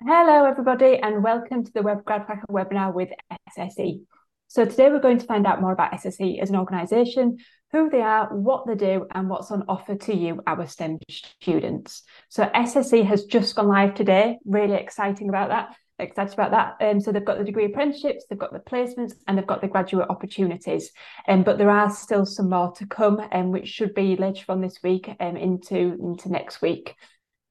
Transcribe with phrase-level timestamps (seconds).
[0.00, 3.08] Hello, everybody, and welcome to the Web GradCracker webinar with
[3.50, 4.00] SSE.
[4.46, 7.38] So today we're going to find out more about SSE as an organisation,
[7.72, 12.04] who they are, what they do, and what's on offer to you, our STEM students.
[12.28, 14.38] So SSE has just gone live today.
[14.44, 15.74] Really exciting about that.
[15.98, 16.76] Excited about that.
[16.80, 19.66] Um, so they've got the degree apprenticeships, they've got the placements, and they've got the
[19.66, 20.92] graduate opportunities.
[21.26, 24.60] Um, but there are still some more to come, um, which should be later on
[24.60, 26.94] this week um, into into next week.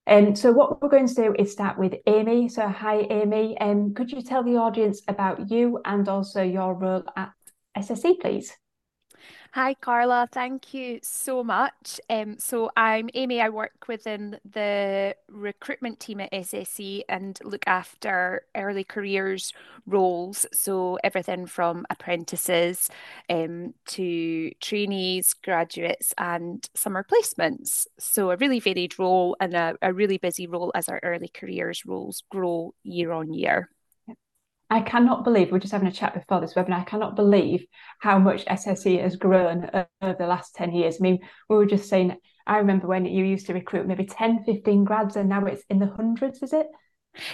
[0.07, 2.47] Um, so what we're going to do is start with Amy.
[2.47, 3.57] So hi, Amy.
[3.59, 7.31] Um, could you tell the audience about you and also your role at
[7.77, 8.55] SSE, please?
[9.57, 10.29] Hi, Carla.
[10.31, 11.99] Thank you so much.
[12.11, 13.41] Um, so I'm Amy.
[13.41, 19.53] I work within the recruitment team at SSE and look after early careers
[19.87, 20.45] roles.
[20.53, 22.91] So everything from apprentices
[23.31, 27.87] um, to trainees, graduates, and summer placements.
[27.97, 31.83] So a really varied role and a, a really busy role as our early careers
[31.83, 33.71] roles grow year on year.
[34.69, 36.81] I cannot believe we're just having a chat before this webinar.
[36.81, 37.65] I cannot believe
[37.99, 39.69] how much SSE has grown
[40.01, 40.97] over the last 10 years.
[40.99, 44.43] I mean, we were just saying, I remember when you used to recruit maybe 10,
[44.43, 46.67] 15 grads, and now it's in the hundreds, is it?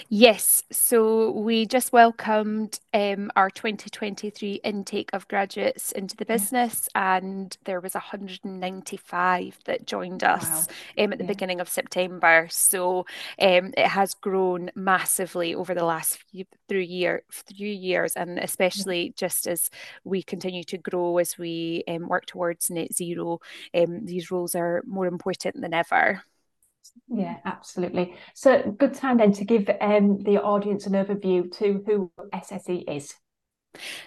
[0.10, 7.56] Yes, so we just welcomed um, our 2023 intake of graduates into the business, and
[7.66, 10.68] there was 195 that joined us
[10.98, 11.04] wow.
[11.04, 11.28] um, at the yeah.
[11.28, 12.48] beginning of September.
[12.50, 13.06] So
[13.42, 19.06] um, it has grown massively over the last few three year few years, and especially
[19.06, 19.12] yeah.
[19.16, 19.70] just as
[20.04, 23.40] we continue to grow as we um, work towards net zero,
[23.74, 26.24] um, these roles are more important than ever.
[27.08, 28.16] Yeah, absolutely.
[28.34, 33.14] So, good time then to give um, the audience an overview to who SSE is.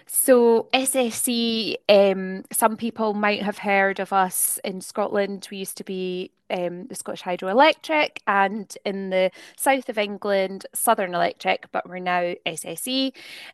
[0.06, 5.48] So, SSE, um, some people might have heard of us in Scotland.
[5.50, 11.14] We used to be um, the Scottish Hydroelectric, and in the south of England, Southern
[11.14, 13.12] Electric, but we're now SSE.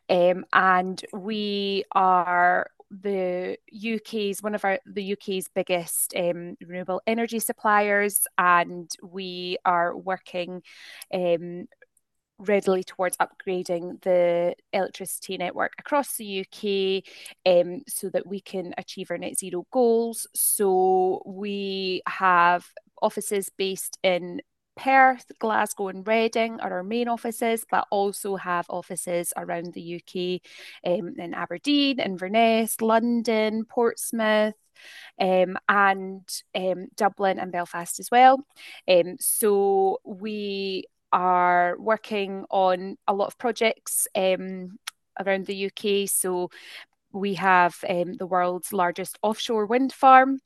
[0.09, 2.69] Um, and we are
[3.01, 9.95] the UK's one of our the UK's biggest um, renewable energy suppliers, and we are
[9.97, 10.61] working
[11.13, 11.67] um,
[12.37, 17.03] readily towards upgrading the electricity network across the UK
[17.45, 20.27] um, so that we can achieve our net zero goals.
[20.33, 22.65] So we have
[23.01, 24.41] offices based in
[24.75, 30.41] Perth, Glasgow, and Reading are our main offices, but also have offices around the UK
[30.85, 34.55] um, in Aberdeen, Inverness, London, Portsmouth.
[35.17, 38.45] Um, and um, Dublin and Belfast as well.
[38.85, 44.77] Um, so we are working on a lot of projects um,
[45.17, 46.09] around the UK.
[46.09, 46.49] So
[47.13, 50.39] we have um, the world's largest offshore wind farm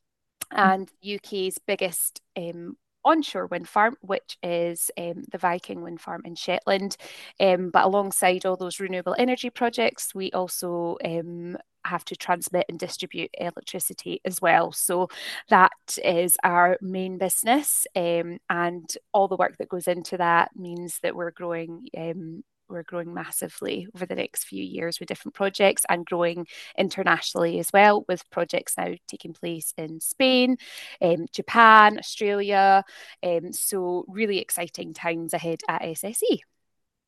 [0.52, 2.78] and UK's biggest um,
[3.08, 6.98] onshore wind farm, which is um, the Viking wind farm in Shetland.
[7.40, 12.78] Um, but alongside all those renewable energy projects, we also um, have to transmit and
[12.78, 14.72] distribute electricity as well.
[14.72, 15.08] So
[15.50, 15.72] that
[16.04, 21.16] is our main business, um, and all the work that goes into that means that
[21.16, 26.06] we're growing um, we're growing massively over the next few years with different projects and
[26.06, 26.48] growing
[26.78, 30.58] internationally as well, with projects now taking place in Spain,
[31.02, 32.84] um, Japan, Australia.
[33.24, 36.40] Um, so, really exciting times ahead at SSE.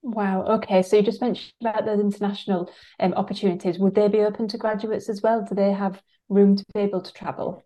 [0.01, 0.43] Wow.
[0.43, 0.81] Okay.
[0.81, 3.77] So you just mentioned about those international um, opportunities.
[3.79, 5.43] Would they be open to graduates as well?
[5.43, 7.63] Do they have room to be able to travel?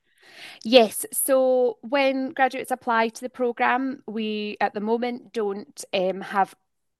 [0.63, 1.05] Yes.
[1.11, 6.55] So when graduates apply to the programme, we at the moment don't um, have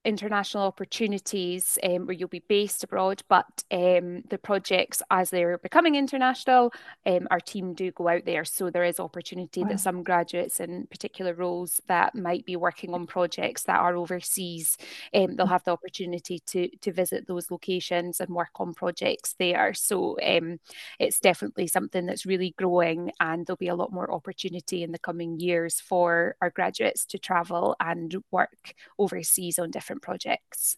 [0.06, 5.96] international opportunities um, where you'll be based abroad, but um, the projects, as they're becoming
[5.96, 6.74] international,
[7.06, 8.44] um, our team do go out there.
[8.44, 9.70] So there is opportunity wow.
[9.70, 14.78] that some graduates in particular roles that might be working on projects that are overseas,
[15.14, 19.74] um, they'll have the opportunity to to visit those locations and work on projects there.
[19.74, 20.60] So um,
[21.00, 25.00] it's definitely something that's really growing, and there'll be a lot more opportunity in the
[25.00, 30.78] coming years for our graduates to travel and work overseas on different different projects.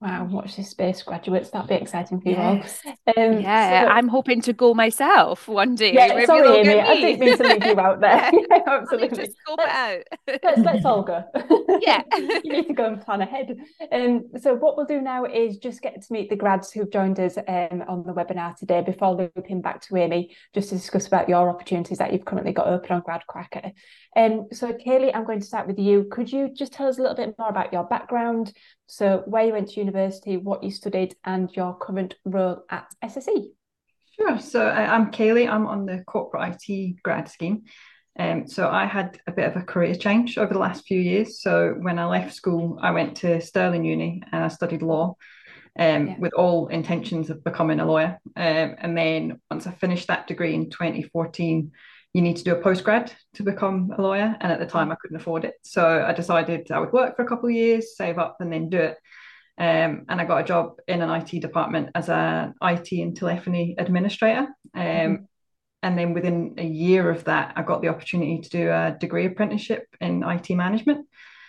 [0.00, 1.50] Wow, watch this space, graduates.
[1.50, 2.80] That'd be exciting for you yes.
[2.84, 2.92] all.
[3.16, 5.94] Um, yeah, so, I'm hoping to go myself one day.
[5.94, 6.80] Yeah, Maybe sorry, Amy.
[6.80, 8.30] I didn't mean to leave you out there.
[8.32, 9.16] yeah, absolutely.
[9.16, 10.02] Just scope it out.
[10.42, 11.24] let's, let's all go.
[11.80, 12.02] yeah.
[12.18, 13.56] you need to go and plan ahead.
[13.92, 17.18] Um, so what we'll do now is just get to meet the grads who've joined
[17.18, 21.30] us um, on the webinar today before looping back to Amy, just to discuss about
[21.30, 23.72] your opportunities that you've currently got open on GradCracker.
[24.16, 26.06] Um, so Kaylee, I'm going to start with you.
[26.10, 28.52] Could you just tell us a little bit more about your background,
[28.86, 33.50] so where you went to university, what you studied, and your current role at SSE?
[34.18, 34.38] Sure.
[34.38, 35.50] So I'm Kaylee.
[35.50, 37.64] I'm on the corporate IT grad scheme.
[38.16, 41.42] Um, so I had a bit of a career change over the last few years.
[41.42, 45.16] So when I left school, I went to Stirling Uni and I studied law.
[45.76, 46.18] Um, yeah.
[46.20, 48.20] with all intentions of becoming a lawyer.
[48.36, 51.72] Um, and then once I finished that degree in 2014,
[52.14, 54.36] you need to do a postgrad to become a lawyer.
[54.40, 55.54] And at the time, I couldn't afford it.
[55.62, 58.70] So I decided I would work for a couple of years, save up, and then
[58.70, 58.98] do it.
[59.58, 63.74] Um, and I got a job in an IT department as an IT and telephony
[63.78, 64.46] administrator.
[64.74, 65.24] Um, mm-hmm.
[65.82, 69.26] And then within a year of that, I got the opportunity to do a degree
[69.26, 71.06] apprenticeship in IT management.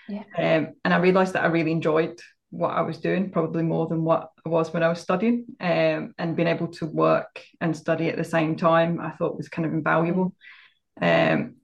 [0.09, 0.23] Yeah.
[0.38, 2.19] Um, and I realized that I really enjoyed
[2.55, 5.45] what I was doing, probably more than what I was when I was studying.
[5.59, 9.49] Um, and being able to work and study at the same time, I thought was
[9.49, 10.33] kind of invaluable.
[11.01, 11.55] Um,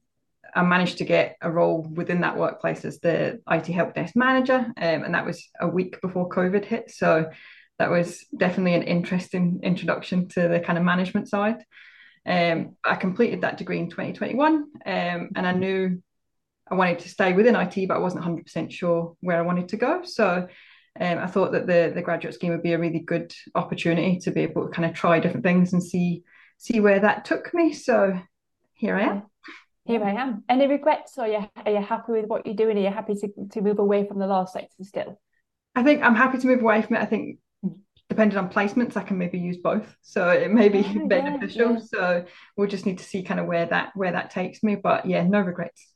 [0.53, 4.57] I managed to get a role within that workplace as the IT help desk manager,
[4.57, 4.73] um,
[5.03, 6.91] and that was a week before COVID hit.
[6.91, 7.29] So
[7.79, 11.63] that was definitely an interesting introduction to the kind of management side.
[12.25, 16.03] Um, I completed that degree in 2021, um, and I knew
[16.69, 19.77] I wanted to stay within IT, but I wasn't 100% sure where I wanted to
[19.77, 20.03] go.
[20.03, 20.47] So
[20.99, 24.31] um, I thought that the the graduate scheme would be a really good opportunity to
[24.31, 26.23] be able to kind of try different things and see
[26.57, 27.73] see where that took me.
[27.73, 28.19] So
[28.73, 29.23] here I am.
[29.85, 30.43] Here I am.
[30.47, 32.77] Any regrets, or are you, are you happy with what you're doing?
[32.77, 35.19] Are you happy to, to move away from the law sector still?
[35.75, 37.01] I think I'm happy to move away from it.
[37.01, 37.39] I think
[38.09, 41.71] depending on placements, I can maybe use both, so it may be yeah, beneficial.
[41.71, 41.79] Yeah, yeah.
[41.79, 42.25] So
[42.57, 44.75] we'll just need to see kind of where that where that takes me.
[44.75, 45.88] But yeah, no regrets.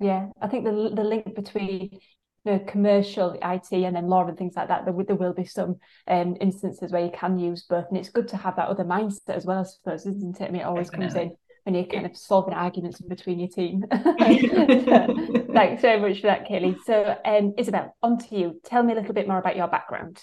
[0.00, 1.98] Yeah, I think the the link between
[2.44, 5.76] the commercial IT and then law and things like that, there, there will be some
[6.08, 7.86] um, instances where you can use both.
[7.88, 10.44] And it's good to have that other mindset as well, I suppose, isn't it?
[10.44, 11.20] I mean, it always Definitely.
[11.20, 13.84] comes in when you're kind of solving arguments in between your team.
[13.90, 16.78] Thanks so much for that, Kaylee.
[16.86, 18.60] So, um, Isabel, on to you.
[18.64, 20.20] Tell me a little bit more about your background.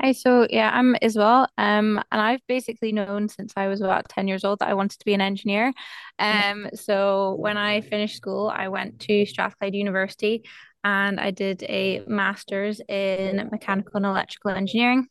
[0.00, 4.28] Hi, so yeah, I'm Isabel, um, and I've basically known since I was about 10
[4.28, 5.72] years old that I wanted to be an engineer.
[6.20, 10.44] Um, so when I finished school, I went to Strathclyde University
[10.84, 15.08] and I did a master's in mechanical and electrical engineering.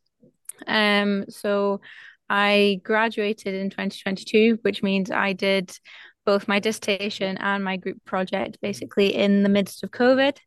[0.66, 1.82] Um, so
[2.30, 5.78] I graduated in 2022, which means I did
[6.26, 10.38] both my dissertation and my group project basically in the midst of COVID,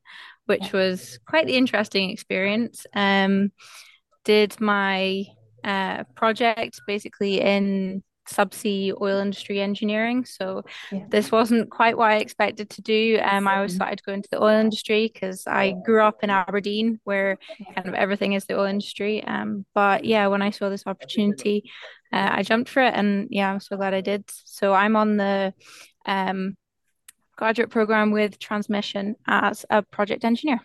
[0.46, 2.86] which was quite the interesting experience.
[2.94, 3.52] Um,
[4.24, 5.24] did my
[5.64, 10.24] uh, project basically in subsea oil industry engineering.
[10.24, 10.62] So
[10.92, 11.04] yeah.
[11.08, 13.20] this wasn't quite what I expected to do.
[13.22, 16.30] Um, I always thought I'd go into the oil industry because I grew up in
[16.30, 17.38] Aberdeen where
[17.74, 19.24] kind of everything is the oil industry.
[19.24, 21.70] Um, but yeah, when I saw this opportunity,
[22.12, 24.24] uh, I jumped for it, and yeah, I'm so glad I did.
[24.28, 25.54] So I'm on the
[26.06, 26.56] um,
[27.36, 30.60] graduate program with transmission as a project engineer.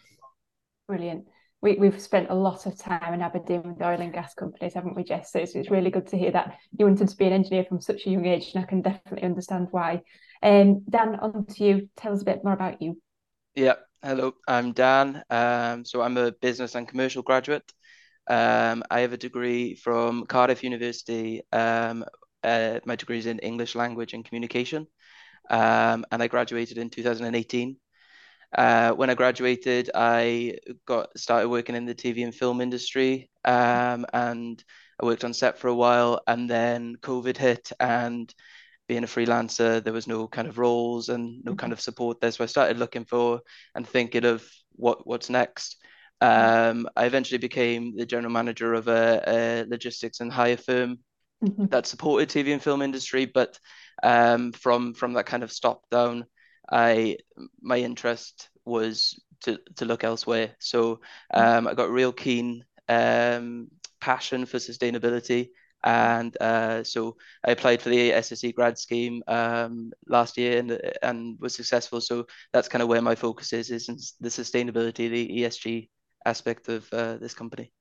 [0.88, 1.26] Brilliant
[1.62, 4.96] we, we've spent a lot of time in Aberdeen with oil and gas companies, haven't
[4.96, 5.32] we, Jess?
[5.32, 7.82] So it's, it's really good to hear that you wanted to be an engineer from
[7.82, 10.02] such a young age, and I can definitely understand why.
[10.44, 11.90] Um, Dan, on to you.
[11.96, 13.02] Tell us a bit more about you.
[13.56, 15.24] Yeah, hello, I'm Dan.
[15.30, 17.72] Um, so I'm a business and commercial graduate.
[18.28, 21.42] Um, I have a degree from Cardiff University.
[21.52, 22.06] Um,
[22.44, 24.88] uh, my degree is in English language and communication,
[25.50, 27.78] um, and I graduated in 2018.
[28.58, 34.06] Uh, when I graduated, I got started working in the TV and film industry, um,
[34.14, 34.64] and
[35.02, 36.22] I worked on set for a while.
[36.26, 38.34] And then COVID hit, and
[38.88, 42.32] being a freelancer, there was no kind of roles and no kind of support there.
[42.32, 43.42] So I started looking for
[43.74, 45.78] and thinking of what what's next.
[46.22, 51.00] Um, I eventually became the general manager of a, a logistics and hire firm
[51.44, 51.66] mm-hmm.
[51.66, 53.60] that supported TV and film industry, but
[54.02, 56.26] um, from from that kind of stop down
[56.72, 57.18] I
[57.62, 60.56] my interest was to to look elsewhere.
[60.60, 61.02] So
[61.34, 63.68] um, I got real keen um,
[64.00, 65.50] passion for sustainability,
[65.84, 71.40] and uh, so I applied for the SSE grad scheme um, last year and and
[71.40, 72.02] was successful.
[72.02, 75.90] So that's kind of where my focus is is the sustainability, the ESG
[76.26, 77.72] aspect of uh, this company.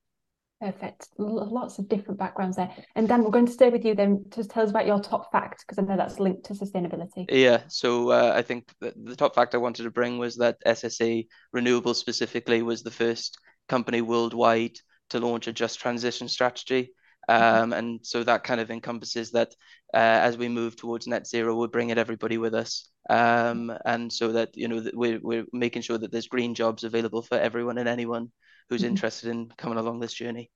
[0.64, 1.08] Perfect.
[1.18, 2.74] Lots of different backgrounds there.
[2.96, 4.24] And Dan, we're going to stay with you then.
[4.34, 7.26] Just tell us about your top fact, because I know that's linked to sustainability.
[7.28, 7.64] Yeah.
[7.68, 11.96] So uh, I think the top fact I wanted to bring was that SSE Renewables
[11.96, 14.78] specifically was the first company worldwide
[15.10, 16.92] to launch a just transition strategy.
[17.28, 17.62] Mm-hmm.
[17.62, 19.54] Um, and so that kind of encompasses that
[19.92, 22.88] uh, as we move towards net zero, we're bringing everybody with us.
[23.10, 26.84] Um, and so that, you know, that we're, we're making sure that there's green jobs
[26.84, 28.30] available for everyone and anyone
[28.68, 28.90] who's mm-hmm.
[28.90, 30.50] interested in coming along this journey.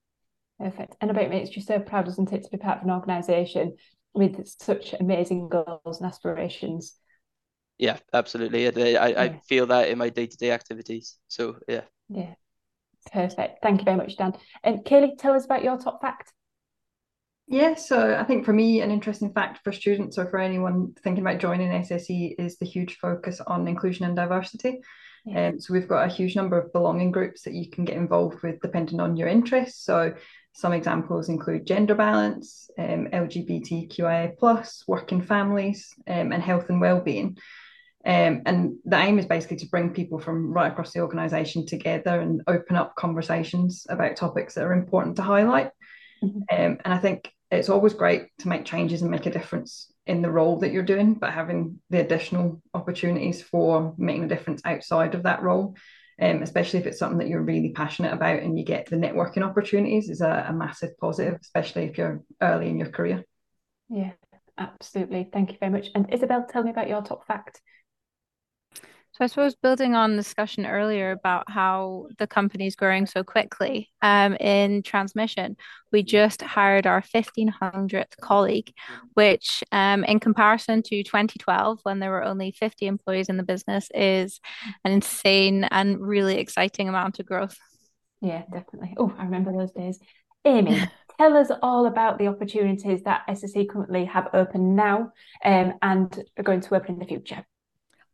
[0.58, 0.96] Perfect.
[1.00, 3.76] And about makes you so proud, doesn't it, to be part of an organisation
[4.12, 6.94] with such amazing goals and aspirations.
[7.78, 8.66] Yeah, absolutely.
[8.66, 9.20] I, I, yeah.
[9.22, 11.16] I feel that in my day to day activities.
[11.28, 11.82] So, yeah.
[12.08, 12.34] Yeah.
[13.12, 13.62] Perfect.
[13.62, 14.34] Thank you very much, Dan.
[14.64, 16.32] And Kaylee, tell us about your top fact.
[17.46, 21.24] Yeah, so I think for me, an interesting fact for students or for anyone thinking
[21.24, 24.80] about joining SSE is the huge focus on inclusion and diversity.
[25.24, 25.48] Yeah.
[25.48, 28.42] Um, so we've got a huge number of belonging groups that you can get involved
[28.42, 29.84] with depending on your interests.
[29.84, 30.14] So
[30.52, 37.38] some examples include gender balance, um, LGBTQIA plus, working families, um, and health and well-being.
[38.04, 42.20] Um, and the aim is basically to bring people from right across the organisation together
[42.20, 45.70] and open up conversations about topics that are important to highlight.
[46.22, 46.38] Mm-hmm.
[46.50, 50.22] Um, and I think it's always great to make changes and make a difference in
[50.22, 55.14] the role that you're doing, but having the additional opportunities for making a difference outside
[55.14, 55.76] of that role,
[56.20, 59.42] um, especially if it's something that you're really passionate about and you get the networking
[59.42, 63.22] opportunities, is a, a massive positive, especially if you're early in your career.
[63.90, 64.12] Yeah,
[64.56, 65.28] absolutely.
[65.30, 65.88] Thank you very much.
[65.94, 67.60] And Isabel, tell me about your top fact.
[69.18, 73.24] So I suppose building on the discussion earlier about how the company is growing so
[73.24, 75.56] quickly um, in transmission,
[75.90, 78.72] we just hired our 1500th colleague,
[79.14, 83.88] which um, in comparison to 2012, when there were only 50 employees in the business,
[83.92, 84.38] is
[84.84, 87.58] an insane and really exciting amount of growth.
[88.20, 88.94] Yeah, definitely.
[88.98, 89.98] Oh, I remember those days.
[90.44, 90.80] Amy,
[91.18, 95.10] tell us all about the opportunities that SSE currently have open now
[95.44, 97.44] um, and are going to open in the future.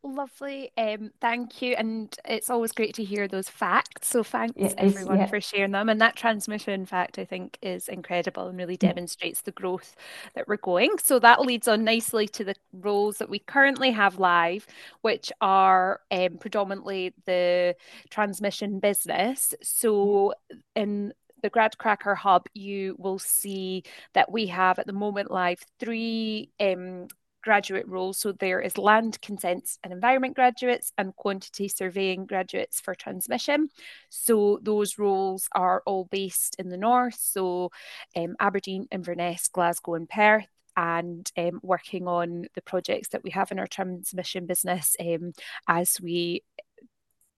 [0.07, 0.71] Lovely.
[0.77, 1.75] Um, thank you.
[1.77, 4.09] And it's always great to hear those facts.
[4.09, 5.27] So thanks yeah, everyone yeah.
[5.27, 5.89] for sharing them.
[5.89, 8.81] And that transmission fact, I think, is incredible and really mm.
[8.81, 9.97] demonstrates the growth
[10.35, 10.91] that we're going.
[11.03, 14.67] So that leads on nicely to the roles that we currently have live,
[15.01, 17.75] which are um, predominantly the
[18.11, 19.55] transmission business.
[19.63, 20.35] So
[20.77, 26.51] in the GradCracker Hub, you will see that we have at the moment live three
[26.61, 27.09] um,
[27.45, 28.19] graduate roles.
[28.19, 33.69] So there is land consents and environment graduates and quantity surveying graduates for transmission.
[34.09, 37.71] So those roles are all based in the north, so
[38.17, 43.53] um, Aberdeen, Inverness, Glasgow, and Perth and um, working on the projects that we have
[43.53, 45.33] in our transmission business um,
[45.69, 46.43] as we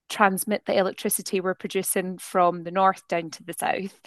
[0.08, 4.00] transmit the electricity we're producing from the north down to the south.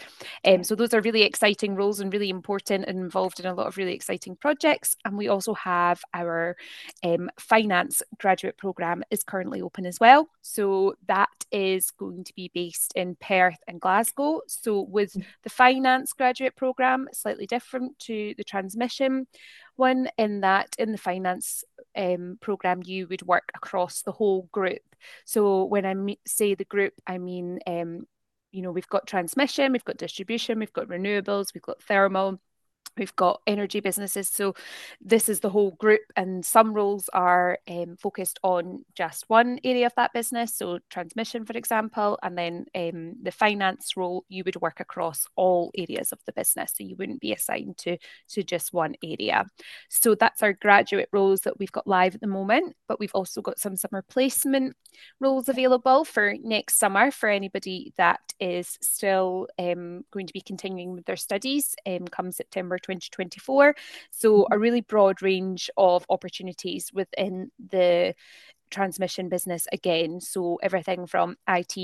[0.46, 3.68] Um, so those are really exciting roles and really important and involved in a lot
[3.68, 4.96] of really exciting projects.
[5.06, 6.56] And we also have our
[7.04, 10.30] um, finance graduate program is currently open as well.
[10.42, 14.42] So that is going to be based in Perth and Glasgow.
[14.48, 15.26] So with mm.
[15.44, 19.28] the finance graduate program, slightly different to the transmission
[19.80, 21.64] one in that in the finance
[21.98, 24.82] um, program you would work across the whole group.
[25.26, 28.06] So when i say the group i mean um,
[28.52, 32.40] you know we've got transmission we've got distribution we've got renewables we've got thermal
[33.00, 34.30] We've got energy businesses.
[34.30, 34.54] So
[35.02, 39.86] this is the whole group, and some roles are um, focused on just one area
[39.86, 40.56] of that business.
[40.56, 45.72] So transmission, for example, and then um, the finance role, you would work across all
[45.78, 46.74] areas of the business.
[46.76, 47.98] So you wouldn't be assigned to,
[48.30, 49.46] to just one area.
[49.90, 52.76] So that's our graduate roles that we've got live at the moment.
[52.88, 54.76] But we've also got some summer placement
[55.20, 60.94] roles available for next summer for anybody that is still um, going to be continuing
[60.94, 63.76] with their studies um, come September 2024.
[64.12, 64.62] So, a mm-hmm.
[64.62, 68.16] really broad range of opportunities within the
[68.70, 70.22] transmission business again.
[70.22, 71.78] So everything from IT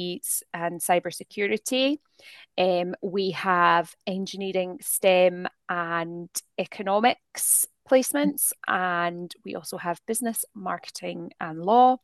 [0.53, 1.97] and cybersecurity.
[2.57, 11.63] Um, we have engineering, STEM, and economics placements and we also have business marketing and
[11.63, 11.97] law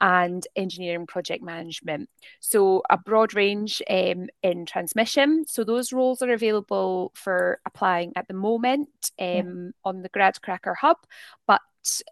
[0.00, 2.08] and engineering project management.
[2.40, 5.44] So a broad range um, in transmission.
[5.46, 10.98] So those roles are available for applying at the moment um, on the GradCracker hub
[11.46, 11.60] but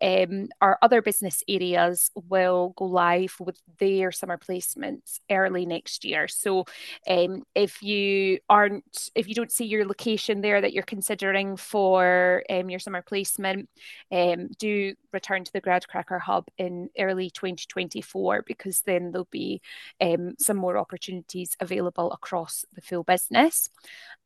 [0.03, 6.29] um, our other business areas will go live with their summer placements early next year.
[6.29, 6.65] So,
[7.09, 12.43] um, if you aren't, if you don't see your location there that you're considering for
[12.51, 13.69] um, your summer placement,
[14.13, 19.61] um, do return to the GradCracker Hub in early 2024 because then there'll be
[20.01, 23.71] um, some more opportunities available across the full business.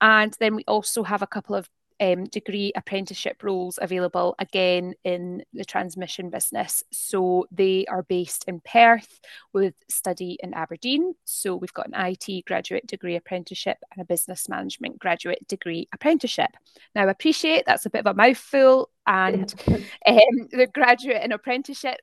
[0.01, 1.69] And then we also have a couple of
[2.05, 6.85] um, degree apprenticeship roles available again in the transmission business.
[6.93, 9.21] So they are based in Perth
[9.53, 11.15] with study in Aberdeen.
[11.25, 16.51] So we've got an IT graduate degree apprenticeship and a business management graduate degree apprenticeship.
[16.95, 19.55] Now, I appreciate that's a bit of a mouthful, and
[20.07, 22.01] um, the graduate and apprenticeship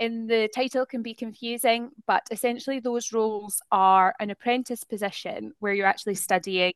[0.00, 5.74] in the title can be confusing, but essentially those roles are an apprentice position where
[5.74, 6.72] you're actually studying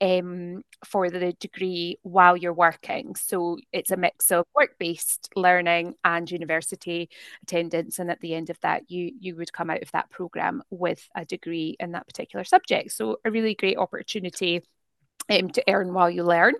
[0.00, 3.14] um, for the degree while you're working.
[3.14, 7.08] So it's a mix of work-based learning and university
[7.44, 10.62] attendance, and at the end of that, you you would come out of that program
[10.70, 12.90] with a degree in that particular subject.
[12.92, 14.62] So a really great opportunity
[15.28, 16.54] um, to earn while you learn.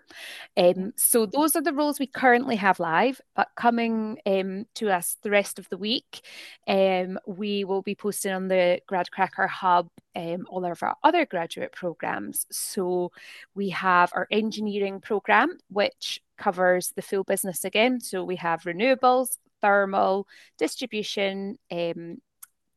[0.56, 5.16] Um, so those are the roles we currently have live, but coming um, to us
[5.23, 6.20] the rest of the week,
[6.66, 11.73] um, we will be posting on the GradCracker Hub um, all of our other graduate
[11.73, 12.46] programs.
[12.50, 13.12] So
[13.54, 18.00] we have our engineering program, which covers the full business again.
[18.00, 20.26] So we have renewables, thermal,
[20.58, 22.18] distribution, um,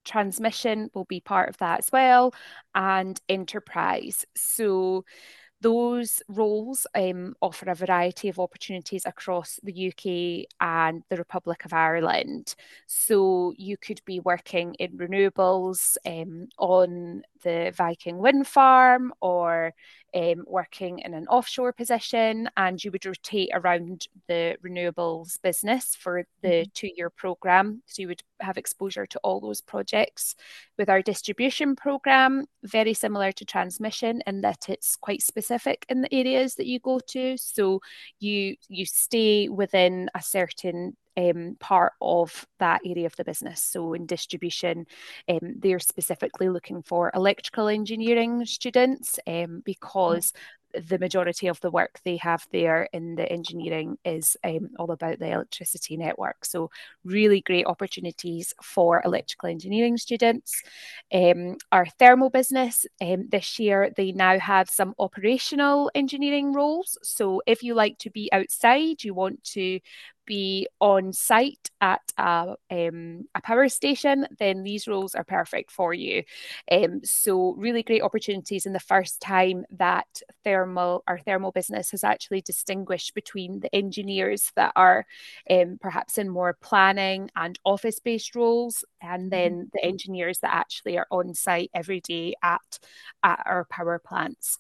[0.05, 2.33] transmission will be part of that as well,
[2.73, 4.25] and enterprise.
[4.35, 5.05] So
[5.61, 11.73] those roles um, offer a variety of opportunities across the UK and the Republic of
[11.73, 12.55] Ireland.
[12.87, 19.73] So you could be working in renewables um, on the Viking wind farm or
[20.15, 26.25] um, working in an offshore position, and you would rotate around the renewables business for
[26.41, 26.69] the mm-hmm.
[26.73, 27.81] two year program.
[27.85, 30.35] So you would have exposure to all those projects.
[30.77, 36.13] With our distribution program, very similar to transmission in that it's quite specific in the
[36.13, 37.37] areas that you go to.
[37.37, 37.81] So
[38.19, 43.61] you you stay within a certain um, part of that area of the business.
[43.61, 44.85] So in distribution,
[45.27, 50.33] um, they're specifically looking for electrical engineering students um, because
[50.87, 55.19] the majority of the work they have there in the engineering is um, all about
[55.19, 56.45] the electricity network.
[56.45, 56.69] So,
[57.03, 60.61] really great opportunities for electrical engineering students.
[61.11, 66.97] Um, our thermal business um, this year, they now have some operational engineering roles.
[67.01, 69.79] So, if you like to be outside, you want to
[70.29, 75.91] be on site at a, um, a power station, then these roles are perfect for
[75.93, 76.23] you.
[76.71, 82.03] Um, so really great opportunities in the first time that thermal our thermal business has
[82.03, 85.05] actually distinguished between the engineers that are
[85.49, 89.69] um, perhaps in more planning and office-based roles, and then mm-hmm.
[89.73, 92.79] the engineers that actually are on site every day at,
[93.23, 94.59] at our power plants.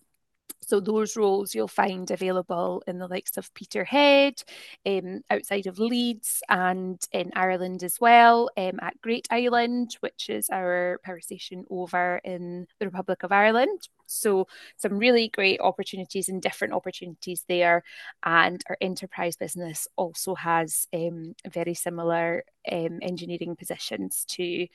[0.69, 4.43] So those roles you'll find available in the likes of Peterhead,
[4.85, 10.47] um, outside of Leeds, and in Ireland as well, um, at Great Island, which is
[10.51, 13.89] our power station over in the Republic of Ireland.
[14.05, 14.47] So
[14.77, 17.83] some really great opportunities and different opportunities there.
[18.23, 24.67] And our enterprise business also has um, very similar um, engineering positions to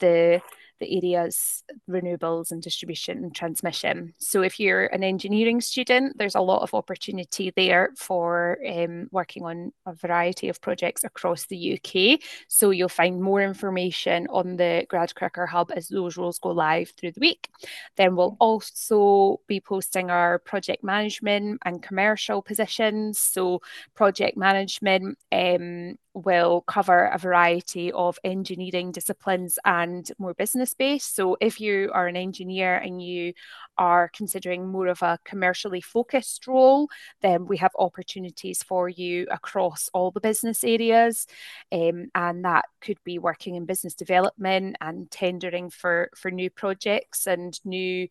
[0.00, 0.42] the
[0.80, 4.14] the areas renewables and distribution and transmission.
[4.18, 9.44] So if you're an engineering student, there's a lot of opportunity there for um, working
[9.44, 12.20] on a variety of projects across the UK.
[12.48, 17.12] So you'll find more information on the GradCracker Hub as those roles go live through
[17.12, 17.48] the week.
[17.96, 23.18] Then we'll also be posting our project management and commercial positions.
[23.18, 23.60] So
[23.94, 31.14] project management um, will cover a variety of engineering disciplines and more business based.
[31.14, 33.32] So, if you are an engineer and you
[33.78, 36.88] are considering more of a commercially focused role,
[37.22, 41.26] then we have opportunities for you across all the business areas.
[41.72, 47.26] Um, and that could be working in business development and tendering for, for new projects
[47.26, 48.08] and new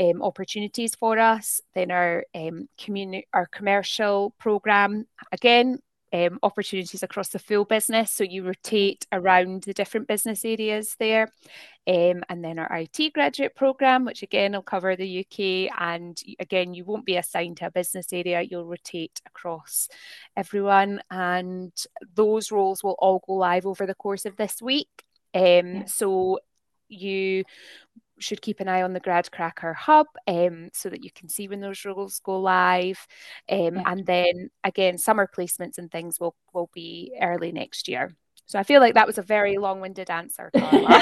[0.00, 1.60] um, opportunities for us.
[1.74, 5.78] Then our um, community, our commercial program, again,
[6.14, 8.12] um, opportunities across the full business.
[8.12, 11.32] So you rotate around the different business areas there.
[11.88, 15.76] Um, and then our IT graduate program, which again will cover the UK.
[15.76, 19.88] And again, you won't be assigned to a business area, you'll rotate across
[20.36, 21.02] everyone.
[21.10, 21.72] And
[22.14, 25.02] those roles will all go live over the course of this week.
[25.34, 25.84] Um, yeah.
[25.86, 26.38] So
[26.88, 27.44] you
[28.18, 31.60] should keep an eye on the GradCracker Hub um, so that you can see when
[31.60, 33.06] those roles go live.
[33.50, 33.82] Um, yeah.
[33.86, 38.14] And then again, summer placements and things will, will be early next year.
[38.46, 41.00] So I feel like that was a very long-winded answer, Carla.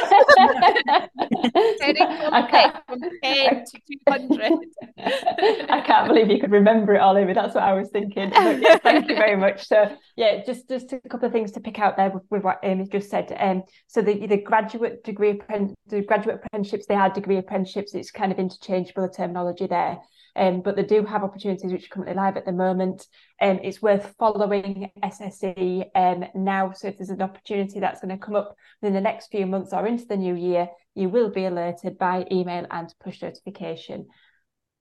[2.86, 4.52] from 10 to 200.
[5.70, 7.32] I can't believe you could remember it all, Amy.
[7.32, 8.30] That's what I was thinking.
[8.30, 9.66] thank you very much.
[9.66, 12.60] So yeah, just just a couple of things to pick out there with, with what
[12.62, 13.34] Amy just said.
[13.38, 15.40] Um, so the the graduate degree
[15.86, 17.94] the graduate apprenticeships, they are degree apprenticeships.
[17.94, 19.98] It's kind of interchangeable terminology there.
[20.34, 23.06] Um, but they do have opportunities which are currently live at the moment.
[23.40, 26.72] Um, it's worth following SSE um, now.
[26.72, 29.72] So if there's an opportunity that's going to come up within the next few months
[29.72, 34.06] or into the new year, you will be alerted by email and push notification.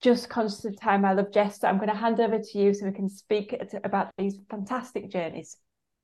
[0.01, 1.59] Just conscious of time, I love Jess.
[1.59, 5.11] So I'm going to hand over to you so we can speak about these fantastic
[5.11, 5.57] journeys.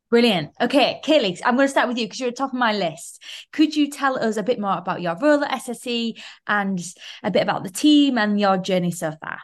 [0.09, 0.51] Brilliant.
[0.61, 2.71] Okay, Kaylee, I'm going to start with you because you're at the top of my
[2.71, 3.21] list.
[3.51, 6.17] Could you tell us a bit more about your role at SSE
[6.47, 6.79] and
[7.23, 9.39] a bit about the team and your journey so far?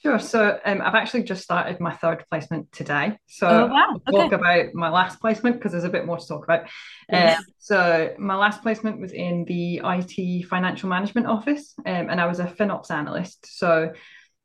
[0.00, 0.20] Sure.
[0.20, 3.18] So um, I've actually just started my third placement today.
[3.26, 4.00] So oh, wow.
[4.06, 6.68] I'll talk about my last placement because there's a bit more to talk about.
[7.10, 7.38] Yes.
[7.38, 12.26] Um, so my last placement was in the IT financial management office, um, and I
[12.26, 13.58] was a FinOps analyst.
[13.58, 13.92] So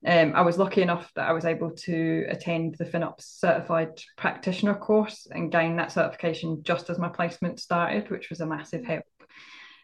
[0.05, 4.75] Um, I was lucky enough that I was able to attend the FinOps certified practitioner
[4.75, 9.05] course and gain that certification just as my placement started, which was a massive help.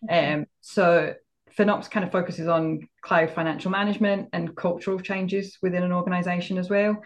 [0.10, 1.14] Um, so
[1.58, 6.70] FinOps kind of focuses on cloud financial management and cultural changes within an organization as
[6.70, 7.02] well.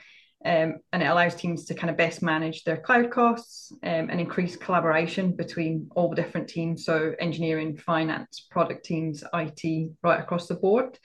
[0.46, 4.20] Um, and it allows teams to kind of best manage their cloud costs um, and
[4.20, 6.84] increase collaboration between all the different teams.
[6.84, 11.00] So, engineering, finance, product teams, IT, right across the board.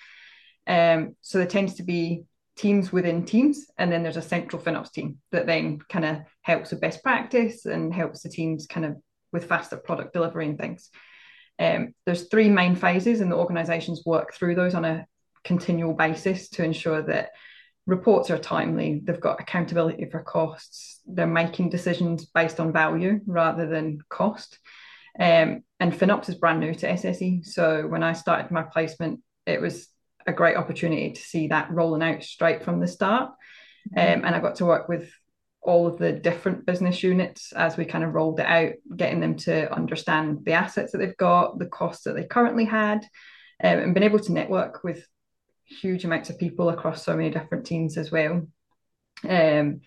[0.69, 2.25] Um, so, there tends to be
[2.57, 6.71] teams within teams, and then there's a central FinOps team that then kind of helps
[6.71, 8.97] with best practice and helps the teams kind of
[9.33, 10.91] with faster product delivery and things.
[11.59, 15.07] Um, there's three main phases, and the organizations work through those on a
[15.45, 17.31] continual basis to ensure that
[17.89, 23.67] reports are timely, they've got accountability for costs, they're making decisions based on value rather
[23.67, 24.59] than cost.
[25.19, 27.47] Um, and FinOps is brand new to SSE.
[27.47, 29.89] So when I started my placement, it was
[30.29, 33.33] a great opportunity to see that rolling out straight from the start.
[33.97, 35.11] Um, and I got to work with
[35.63, 39.37] all of the different business units as we kind of rolled it out, getting them
[39.37, 42.99] to understand the assets that they've got, the costs that they currently had,
[43.65, 45.07] um, and been able to network with
[45.65, 48.47] huge amounts of people across so many different teams as well.
[49.29, 49.81] Um,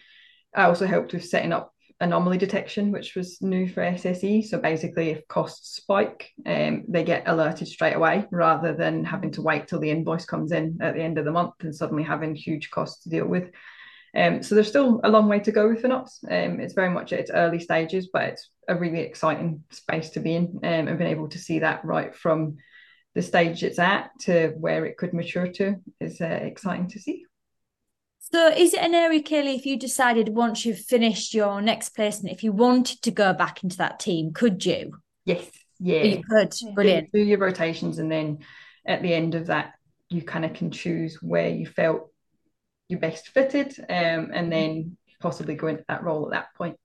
[0.53, 1.70] I also helped with setting up
[2.01, 4.45] anomaly detection, which was new for SSE.
[4.45, 9.41] So basically, if costs spike, um, they get alerted straight away rather than having to
[9.41, 12.35] wait till the invoice comes in at the end of the month and suddenly having
[12.35, 13.51] huge costs to deal with.
[14.13, 16.23] Um, so there's still a long way to go with FinOps.
[16.25, 20.19] Um, it's very much at its early stages, but it's a really exciting space to
[20.19, 22.57] be in um, and been able to see that right from
[23.13, 27.25] the stage it's at to where it could mature to is uh, exciting to see.
[28.33, 32.33] So, is it an area, Kaylee, if you decided once you've finished your next placement,
[32.33, 35.01] if you wanted to go back into that team, could you?
[35.25, 36.03] Yes, yeah.
[36.03, 36.53] You could.
[36.73, 37.11] Brilliant.
[37.11, 38.39] Do your rotations, and then
[38.85, 39.73] at the end of that,
[40.09, 42.09] you kind of can choose where you felt
[42.87, 46.77] you best fitted, um, and then possibly go into that role at that point.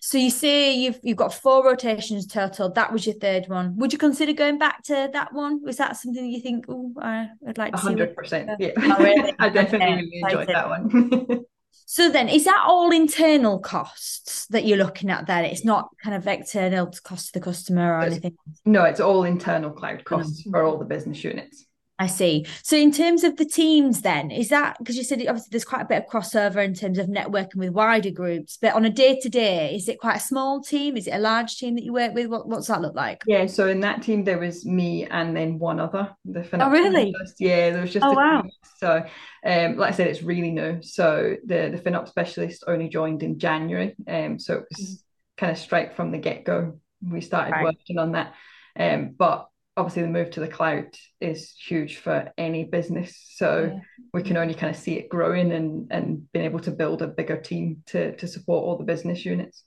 [0.00, 2.70] So you say you've you've got four rotations total.
[2.70, 3.76] That was your third one.
[3.76, 5.62] Would you consider going back to that one?
[5.62, 6.66] Was that something you think?
[6.68, 7.78] Oh, I'd like to.
[7.78, 8.50] Hundred percent.
[8.58, 9.34] Yeah, oh, really?
[9.38, 9.96] I definitely okay.
[9.96, 11.44] really enjoyed that one.
[11.86, 15.26] so then, is that all internal costs that you're looking at?
[15.26, 18.36] Then it's not kind of external cost to the customer or it's, anything.
[18.64, 20.50] No, it's all internal cloud costs mm-hmm.
[20.50, 21.65] for all the business units.
[21.98, 22.46] I see.
[22.62, 25.82] So, in terms of the teams, then, is that because you said obviously there's quite
[25.82, 29.18] a bit of crossover in terms of networking with wider groups, but on a day
[29.20, 30.96] to day, is it quite a small team?
[30.96, 32.26] Is it a large team that you work with?
[32.26, 33.22] What, what's that look like?
[33.26, 36.14] Yeah, so in that team, there was me and then one other.
[36.26, 37.14] The oh, really?
[37.38, 38.04] Yeah, there was just.
[38.04, 38.44] Oh, wow.
[38.76, 39.02] So,
[39.44, 40.82] um, like I said, it's really new.
[40.82, 43.96] So, the, the FinOps specialist only joined in January.
[44.06, 44.94] Um, so, it was mm-hmm.
[45.38, 46.78] kind of straight from the get go.
[47.02, 47.64] We started right.
[47.64, 48.34] working on that.
[48.78, 50.86] Um, but obviously the move to the cloud
[51.20, 53.80] is huge for any business so yeah.
[54.14, 57.08] we can only kind of see it growing and and being able to build a
[57.08, 59.64] bigger team to to support all the business units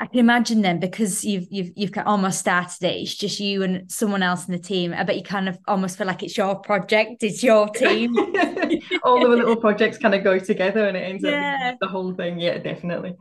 [0.00, 2.96] I can imagine then because you've you've you've almost started it.
[2.96, 4.92] It's just you and someone else in the team.
[4.92, 7.22] I bet you kind of almost feel like it's your project.
[7.22, 8.16] It's your team.
[9.04, 11.72] All the little projects kind of go together, and it ends yeah.
[11.74, 12.40] up the whole thing.
[12.40, 13.14] Yeah, definitely.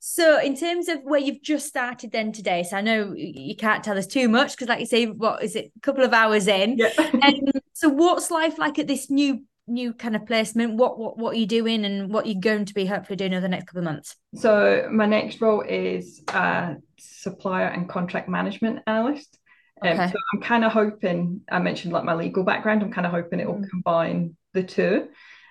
[0.00, 3.82] So, in terms of where you've just started then today, so I know you can't
[3.82, 6.46] tell us too much because, like you say, what is it, a couple of hours
[6.46, 6.78] in?
[6.78, 6.90] Yeah.
[6.98, 10.76] and so, what's life like at this new new kind of placement?
[10.76, 13.42] What what what are you doing, and what you're going to be hopefully doing over
[13.42, 14.16] the next couple of months?
[14.34, 19.38] So, my next role is a supplier and contract management analyst.
[19.82, 20.12] Um, okay.
[20.12, 22.82] so I'm kind of hoping I mentioned like my legal background.
[22.82, 23.70] I'm kind of hoping it will mm.
[23.70, 25.08] combine the two.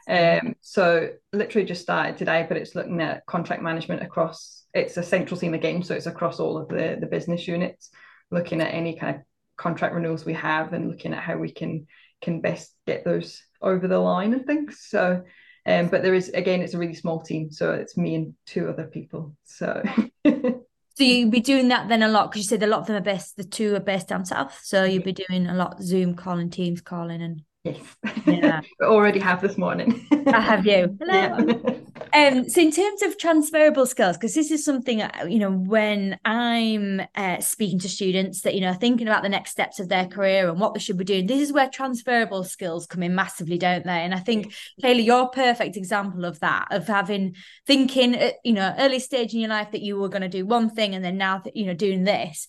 [0.09, 4.65] Um, so literally just started today, but it's looking at contract management across.
[4.73, 7.89] It's a central team again, so it's across all of the the business units,
[8.29, 9.21] looking at any kind of
[9.57, 11.87] contract renewals we have and looking at how we can
[12.21, 14.85] can best get those over the line and things.
[14.87, 15.23] So,
[15.65, 18.69] um, but there is again, it's a really small team, so it's me and two
[18.69, 19.35] other people.
[19.43, 19.83] So.
[20.97, 22.97] So you'd be doing that then a lot because you said a lot of them
[22.97, 23.37] are best.
[23.37, 26.81] The two are based down south, so you'd be doing a lot Zoom calling, Teams
[26.81, 27.79] calling, and Yes.
[28.25, 28.61] Yeah.
[28.79, 30.07] we already have this morning.
[30.27, 30.97] I have you.
[30.99, 31.13] Hello.
[31.13, 31.77] Yeah.
[32.13, 36.19] Um, so in terms of transferable skills, because this is something, uh, you know, when
[36.25, 40.07] I'm uh, speaking to students that, you know, thinking about the next steps of their
[40.07, 43.57] career and what they should be doing, this is where transferable skills come in massively,
[43.57, 44.01] don't they?
[44.01, 47.35] And I think, Kaylee, you're a perfect example of that, of having
[47.67, 50.69] thinking, you know, early stage in your life that you were going to do one
[50.71, 52.47] thing and then now, you know, doing this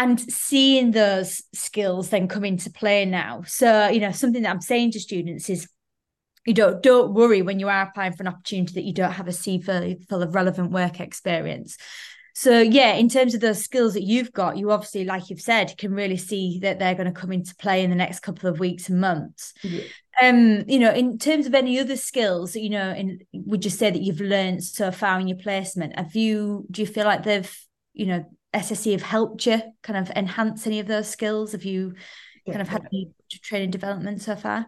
[0.00, 3.42] and seeing those skills then come into play now.
[3.46, 5.68] So, you know, something that I'm saying to students is
[6.46, 9.28] you don't don't worry when you are applying for an opportunity that you don't have
[9.28, 11.76] a CV full of relevant work experience.
[12.34, 15.76] So yeah, in terms of those skills that you've got, you obviously, like you've said,
[15.76, 18.58] can really see that they're going to come into play in the next couple of
[18.58, 19.52] weeks and months.
[19.60, 19.82] Yeah.
[20.22, 23.90] Um, you know, in terms of any other skills, you know, in would you say
[23.90, 25.98] that you've learned so far in your placement?
[25.98, 27.54] Have you do you feel like they've,
[27.92, 31.52] you know, SSE have helped you kind of enhance any of those skills?
[31.52, 31.94] Have you
[32.46, 32.52] definitely.
[32.52, 33.10] kind of had any
[33.42, 34.66] training development so far?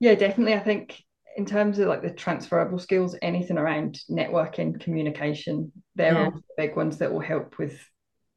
[0.00, 0.54] Yeah, definitely.
[0.54, 1.02] I think
[1.36, 6.24] in terms of like the transferable skills, anything around networking, communication, they're yeah.
[6.26, 7.78] all the big ones that will help with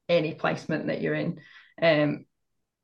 [0.09, 1.39] any placement that you're in.
[1.81, 2.25] Um,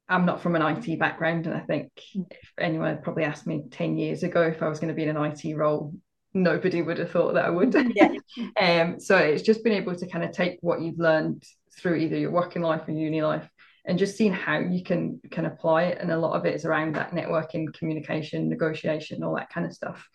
[0.09, 3.65] I'm not from an IT background, and I think if anyone had probably asked me
[3.69, 5.93] 10 years ago if I was going to be in an IT role,
[6.33, 7.75] nobody would have thought that I would.
[7.93, 8.13] Yeah.
[8.59, 11.43] um, so it's just been able to kind of take what you've learned
[11.77, 13.47] through either your working life or uni life
[13.85, 15.99] and just seeing how you can can apply it.
[15.99, 19.73] And a lot of it is around that networking communication negotiation all that kind of
[19.73, 20.07] stuff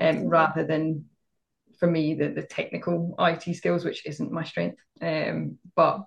[0.00, 1.06] um, rather than
[1.78, 6.04] for me the, the technical IT skills which isn't my strength um, but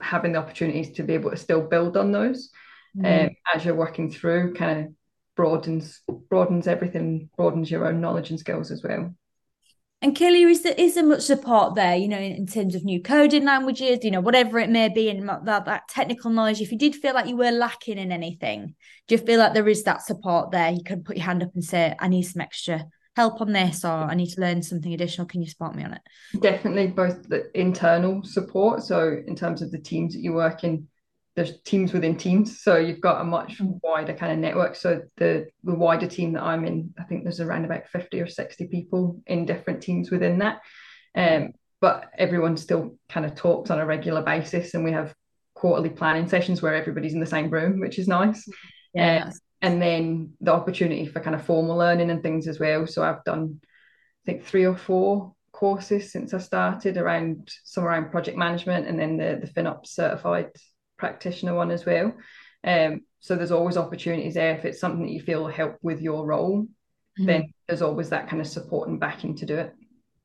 [0.00, 2.50] having the opportunities to be able to still build on those
[2.96, 3.26] mm.
[3.26, 4.92] um, as you're working through kind of
[5.36, 9.14] broadens broadens everything broadens your own knowledge and skills as well
[10.02, 12.84] and Kelly, is there is there much support there, you know, in, in, terms of
[12.84, 16.60] new coding languages, you know, whatever it may be, and that, that technical knowledge?
[16.60, 18.74] If you did feel like you were lacking in anything,
[19.08, 20.70] do you feel like there is that support there?
[20.70, 23.84] You can put your hand up and say, I need some extra help on this,
[23.84, 25.26] or I need to learn something additional.
[25.26, 26.00] Can you support me on it?
[26.40, 28.82] Definitely both the internal support.
[28.82, 30.88] So in terms of the teams that you work in,
[31.36, 33.78] there's teams within teams so you've got a much mm.
[33.82, 34.74] wider kind of network.
[34.74, 38.26] So the the wider team that i'm in i think there's around about 50 or
[38.26, 40.60] 60 people in different teams within that.
[41.14, 45.14] Um, but everyone still kind of talks on a regular basis and we have
[45.54, 48.46] quarterly planning sessions where everybody's in the same room which is nice.
[48.94, 49.26] Yeah.
[49.26, 52.86] Uh, and then the opportunity for kind of formal learning and things as well.
[52.86, 58.10] So i've done i think three or four courses since i started around some around
[58.10, 60.50] project management and then the the finops certified
[61.00, 62.14] practitioner one as well.
[62.62, 64.56] Um, so there's always opportunities there.
[64.56, 67.26] If it's something that you feel will help with your role, mm-hmm.
[67.26, 69.74] then there's always that kind of support and backing to do it.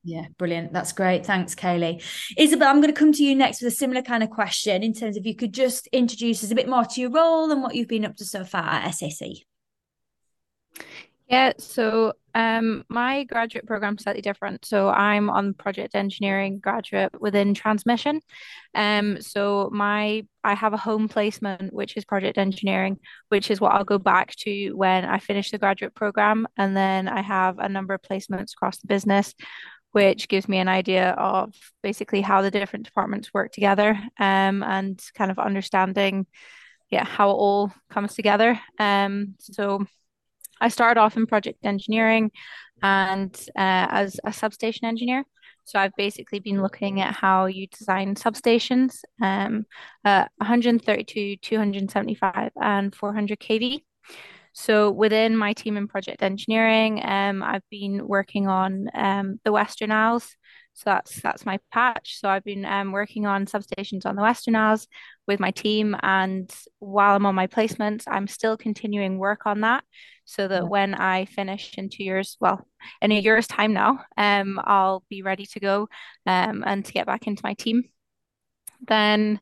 [0.04, 0.72] Yeah, brilliant.
[0.72, 1.26] That's great.
[1.26, 2.04] Thanks, Kaylee.
[2.38, 4.94] Isabel, I'm going to come to you next with a similar kind of question in
[4.94, 7.74] terms of you could just introduce us a bit more to your role and what
[7.74, 9.40] you've been up to so far at SSE.
[11.28, 14.64] Yeah, so um, my graduate program is slightly different.
[14.64, 18.22] So I'm on project engineering graduate within transmission.
[18.76, 23.72] Um, so my I have a home placement which is project engineering, which is what
[23.72, 27.70] I'll go back to when I finish the graduate program, and then I have a
[27.70, 29.34] number of placements across the business,
[29.94, 35.02] which gives me an idea of basically how the different departments work together, um, and
[35.16, 36.28] kind of understanding,
[36.92, 38.60] yeah, how it all comes together.
[38.78, 39.88] Um, so
[40.62, 42.32] I started off in project engineering
[42.82, 45.24] and uh, as a substation engineer.
[45.66, 49.66] So I've basically been looking at how you design substations, um,
[50.04, 53.82] uh, 132, 275, and 400 kV.
[54.54, 59.92] So within my team in project engineering, um, I've been working on um, the Western
[59.92, 60.36] Isles.
[60.76, 62.20] So that's that's my patch.
[62.20, 64.88] So I've been um, working on substations on the Western Isles
[65.26, 69.86] with my team, and while I'm on my placements, I'm still continuing work on that
[70.26, 72.68] so that when I finish in two years, well,
[73.02, 75.88] in a year's time now, um, I'll be ready to go
[76.26, 77.84] um, and to get back into my team.
[78.86, 79.40] Then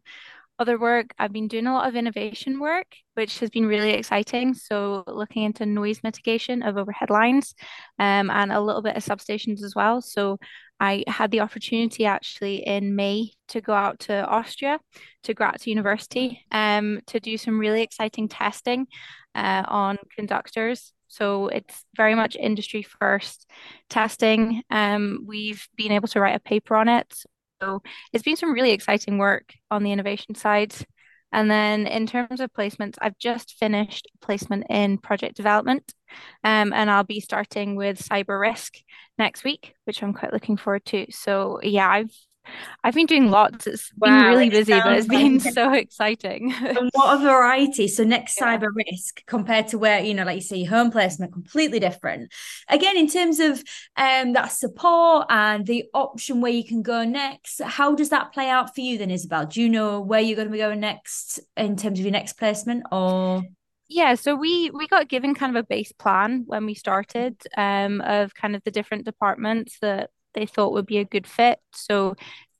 [0.59, 4.53] other work, I've been doing a lot of innovation work, which has been really exciting.
[4.53, 7.55] So looking into noise mitigation of overhead lines
[7.97, 10.01] um, and a little bit of substations as well.
[10.01, 10.37] So
[10.83, 14.81] I had the opportunity actually in May to go out to Austria,
[15.23, 18.87] to Graz University, um, to do some really exciting testing
[19.33, 20.91] uh, on conductors.
[21.07, 23.49] So it's very much industry first
[23.89, 24.61] testing.
[24.69, 27.13] Um, we've been able to write a paper on it.
[27.61, 30.75] So it's been some really exciting work on the innovation side.
[31.33, 35.93] And then in terms of placements, I've just finished placement in project development.
[36.43, 38.75] Um, and I'll be starting with cyber risk
[39.17, 41.07] next week, which I'm quite looking forward to.
[41.09, 42.11] So yeah, I've
[42.83, 43.67] I've been doing lots.
[43.67, 46.53] It's wow, been really busy, but it's been so exciting.
[46.53, 47.87] and what a variety.
[47.87, 48.57] So next yeah.
[48.57, 52.31] cyber risk compared to where, you know, like you say, home placement, completely different.
[52.69, 53.63] Again, in terms of
[53.97, 58.49] um that support and the option where you can go next, how does that play
[58.49, 59.45] out for you then, Isabel?
[59.45, 62.33] Do you know where you're going to be going next in terms of your next
[62.33, 63.43] placement or
[63.89, 68.01] yeah so we we got given kind of a base plan when we started um
[68.01, 71.59] of kind of the different departments that they thought would be a good fit.
[71.73, 72.15] So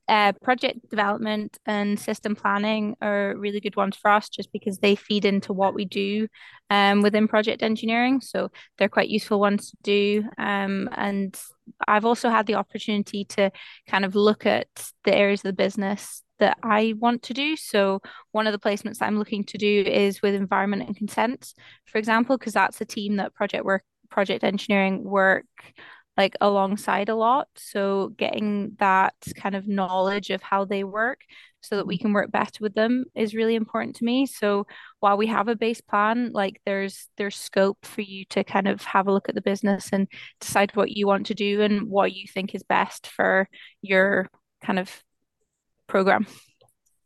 [0.06, 4.94] uh, project development and system planning are really good ones for us just because they
[4.94, 6.28] feed into what we do
[6.68, 8.20] um, within project engineering.
[8.20, 10.24] So they're quite useful ones to do.
[10.36, 11.38] Um, and
[11.88, 13.50] I've also had the opportunity to
[13.88, 14.68] kind of look at
[15.04, 17.56] the areas of the business that I want to do.
[17.56, 21.54] So one of the placements I'm looking to do is with environment and consent,
[21.86, 25.46] for example, because that's a team that project work project engineering work
[26.16, 27.48] like alongside a lot.
[27.56, 31.20] So getting that kind of knowledge of how they work
[31.60, 34.26] so that we can work better with them is really important to me.
[34.26, 34.66] So
[35.00, 38.82] while we have a base plan, like there's there's scope for you to kind of
[38.82, 40.06] have a look at the business and
[40.40, 43.48] decide what you want to do and what you think is best for
[43.82, 44.28] your
[44.62, 45.02] kind of
[45.86, 46.26] program.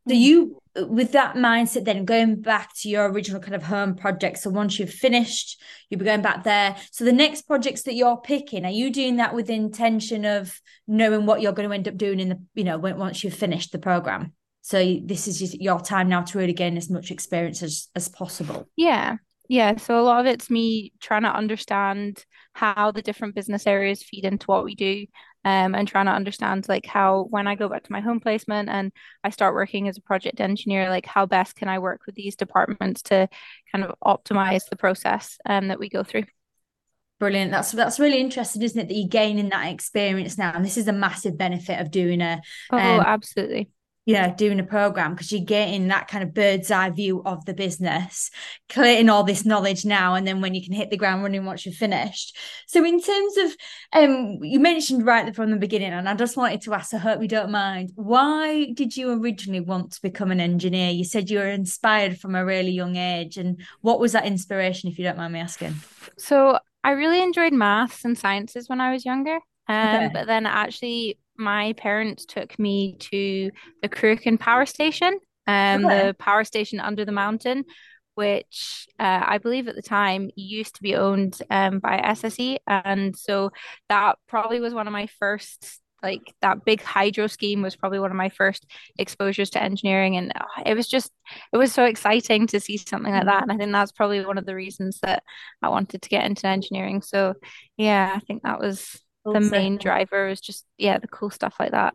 [0.07, 4.39] Do you with that mindset then going back to your original kind of home project.
[4.39, 6.77] So once you've finished you'll be going back there.
[6.93, 11.27] So the next projects that you're picking are you doing that with intention of knowing
[11.27, 13.79] what you're going to end up doing in the you know once you've finished the
[13.79, 14.33] program?
[14.63, 18.09] So this is just your time now to really gain as much experience as, as
[18.09, 18.69] possible.
[18.77, 19.17] Yeah.
[19.49, 19.77] Yeah.
[19.77, 24.27] So a lot of it's me trying to understand how the different business areas feed
[24.27, 25.07] into what we do
[25.45, 28.69] um, and trying to understand like how when I go back to my home placement
[28.69, 28.93] and
[29.25, 32.37] I start working as a project engineer, like how best can I work with these
[32.37, 33.29] departments to
[33.73, 36.25] kind of optimize the process um, that we go through.
[37.21, 37.51] Brilliant.
[37.51, 38.89] That's that's really interesting, isn't it?
[38.89, 42.41] That you're gaining that experience now, and this is a massive benefit of doing a.
[42.71, 43.71] Oh, um, absolutely
[44.09, 47.45] you know, doing a program because you're getting that kind of bird's eye view of
[47.45, 48.31] the business,
[48.71, 51.67] creating all this knowledge now, and then when you can hit the ground running once
[51.67, 52.35] you've finished.
[52.67, 53.57] So, in terms of,
[53.93, 57.21] um, you mentioned right from the beginning, and I just wanted to ask, I hope
[57.21, 60.91] you don't mind, why did you originally want to become an engineer?
[60.91, 64.89] You said you were inspired from a really young age, and what was that inspiration,
[64.89, 65.75] if you don't mind me asking?
[66.17, 69.39] So, I really enjoyed maths and sciences when I was younger.
[69.69, 70.11] Um, okay.
[70.15, 73.51] But then actually, my parents took me to
[73.83, 76.09] the Cruachan Power Station, um, okay.
[76.09, 77.65] the power station under the mountain,
[78.15, 82.59] which uh, I believe at the time used to be owned um, by SSE.
[82.67, 83.51] And so
[83.89, 88.11] that probably was one of my first, like that big hydro scheme was probably one
[88.11, 88.67] of my first
[88.99, 90.17] exposures to engineering.
[90.17, 91.13] And uh, it was just,
[91.53, 93.43] it was so exciting to see something like that.
[93.43, 95.23] And I think that's probably one of the reasons that
[95.63, 97.03] I wanted to get into engineering.
[97.03, 97.35] So
[97.77, 99.01] yeah, I think that was
[99.33, 101.95] the main driver is just yeah the cool stuff like that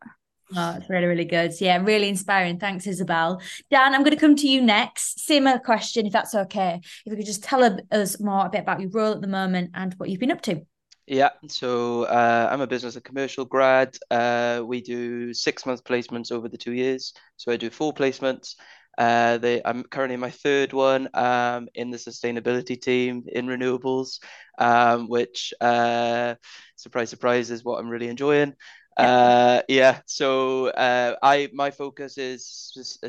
[0.55, 1.53] Oh, it's really, really good.
[1.59, 2.59] Yeah, really inspiring.
[2.59, 3.41] Thanks, Isabel.
[3.71, 5.25] Dan, I'm going to come to you next.
[5.25, 6.79] Similar question, if that's okay.
[6.83, 9.71] If you could just tell us more a bit about your role at the moment
[9.73, 10.61] and what you've been up to.
[11.07, 13.97] Yeah, so uh, I'm a business and commercial grad.
[14.09, 17.13] Uh, we do six month placements over the two years.
[17.35, 18.55] So I do four placements.
[18.97, 24.19] Uh, they, I'm currently in my third one um, in the sustainability team in renewables,
[24.57, 26.35] um, which, uh,
[26.75, 28.53] surprise, surprise, is what I'm really enjoying.
[28.95, 32.45] Uh, yeah, so uh, I my focus is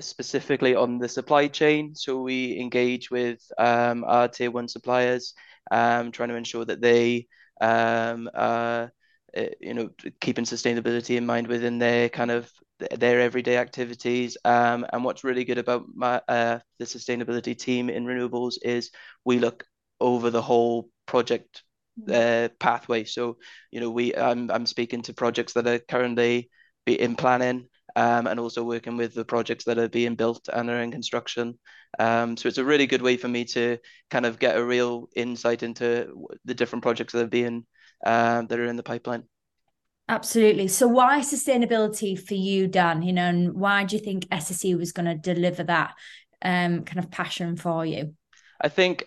[0.00, 1.94] specifically on the supply chain.
[1.94, 5.34] So we engage with um, our tier one suppliers,
[5.70, 7.26] um, trying to ensure that they
[7.60, 8.88] um, uh,
[9.60, 14.36] you know keeping sustainability in mind within their kind of their everyday activities.
[14.44, 18.90] Um, and what's really good about my uh, the sustainability team in renewables is
[19.24, 19.64] we look
[20.00, 21.62] over the whole project
[22.00, 22.12] mm.
[22.12, 23.04] uh, pathway.
[23.04, 23.38] So
[23.70, 26.50] you know we I'm I'm speaking to projects that are currently
[26.84, 27.68] be in planning.
[27.96, 31.56] Um, and also working with the projects that are being built and are in construction.
[32.00, 33.78] Um, so it's a really good way for me to
[34.10, 36.12] kind of get a real insight into
[36.44, 37.64] the different projects that are being
[38.04, 39.22] um, that are in the pipeline.
[40.08, 40.68] Absolutely.
[40.68, 43.02] So, why sustainability for you, Dan?
[43.02, 45.94] You know, and why do you think SSE was going to deliver that
[46.42, 48.14] um, kind of passion for you?
[48.60, 49.06] I think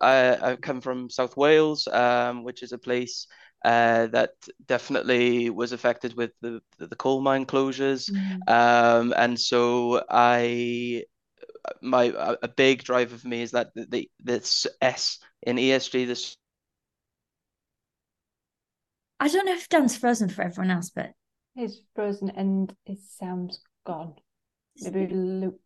[0.00, 3.26] I, I come from South Wales, um, which is a place
[3.64, 4.32] uh, that
[4.66, 8.50] definitely was affected with the the coal mine closures, mm.
[8.50, 11.04] um, and so I
[11.80, 16.36] my a big driver for me is that the, the this S in ESG this
[19.20, 21.12] I don't know if Dan's frozen for everyone else, but
[21.54, 24.14] he's frozen and his sound's gone.
[24.80, 25.60] Maybe we loop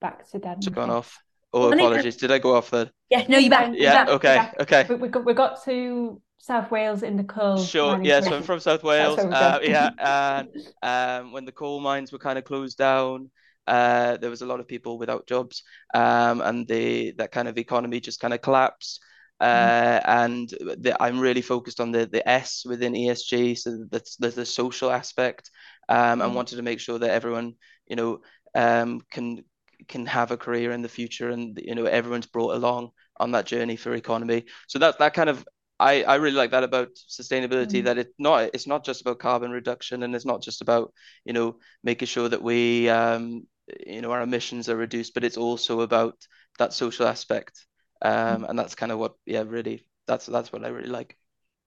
[0.00, 0.58] back to Dan.
[0.58, 1.18] It's gone off.
[1.52, 2.16] Oh, apologies.
[2.16, 2.90] Did I go off then?
[3.10, 3.72] Yeah, no, you're back.
[3.74, 4.54] Yeah, you're back.
[4.58, 4.86] okay, okay.
[4.88, 7.58] We, we, got, we got to South Wales in the coal.
[7.58, 9.18] Sure, yeah, so I'm from South Wales.
[9.18, 10.48] Uh, yeah, and
[10.82, 13.30] um, when the coal mines were kind of closed down,
[13.66, 15.62] uh, there was a lot of people without jobs,
[15.94, 19.00] um, and the that kind of economy just kind of collapsed.
[19.42, 24.36] Uh, and the, I'm really focused on the the S within ESG, so that's there's
[24.36, 25.50] the social aspect,
[25.88, 26.34] um, and mm.
[26.34, 27.54] wanted to make sure that everyone,
[27.88, 28.20] you know,
[28.54, 29.42] um, can
[29.88, 33.46] can have a career in the future, and you know, everyone's brought along on that
[33.46, 34.44] journey for economy.
[34.68, 35.44] So that that kind of
[35.80, 37.84] I, I really like that about sustainability mm.
[37.84, 41.32] that it not it's not just about carbon reduction and it's not just about you
[41.32, 43.48] know making sure that we um
[43.84, 46.14] you know our emissions are reduced but it's also about
[46.58, 47.66] that social aspect
[48.02, 51.16] um, and that's kind of what yeah really that's that's what I really like.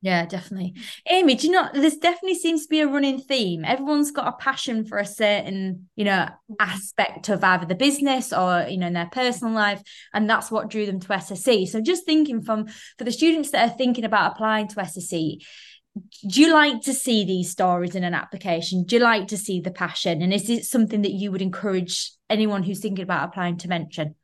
[0.01, 0.75] Yeah, definitely.
[1.09, 3.65] Amy, do you know this definitely seems to be a running theme.
[3.65, 6.27] Everyone's got a passion for a certain, you know,
[6.59, 9.81] aspect of either the business or, you know, in their personal life.
[10.13, 11.67] And that's what drew them to SSE.
[11.67, 12.67] So just thinking from
[12.99, 15.43] for the students that are thinking about applying to SSE,
[16.27, 18.83] do you like to see these stories in an application?
[18.83, 20.21] Do you like to see the passion?
[20.21, 24.15] And is it something that you would encourage anyone who's thinking about applying to mention?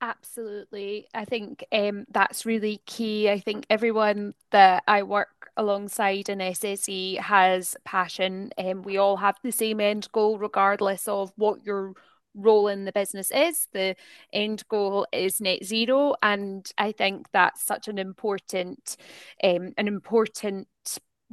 [0.00, 1.08] Absolutely.
[1.14, 3.30] I think um, that's really key.
[3.30, 9.36] I think everyone that I work alongside in SSE has passion and we all have
[9.42, 11.94] the same end goal regardless of what your
[12.34, 13.68] role in the business is.
[13.72, 13.96] The
[14.34, 18.98] end goal is net zero and I think that's such an important
[19.42, 20.68] um, an important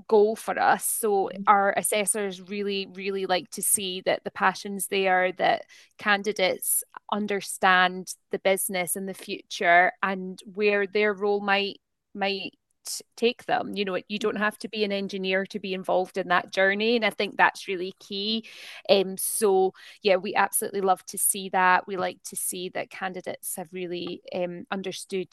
[0.08, 0.86] goal for us.
[0.86, 1.44] So mm-hmm.
[1.48, 5.66] our assessors really, really like to see that the passions there, that
[5.98, 11.78] candidates understand the business in the future and where their role might
[12.16, 12.54] might
[13.16, 13.72] take them.
[13.76, 16.96] You know you don't have to be an engineer to be involved in that journey
[16.98, 18.46] and i think that's really key.
[18.90, 21.88] Um so yeah we absolutely love to see that.
[21.88, 25.30] We like to see that candidates have really um understood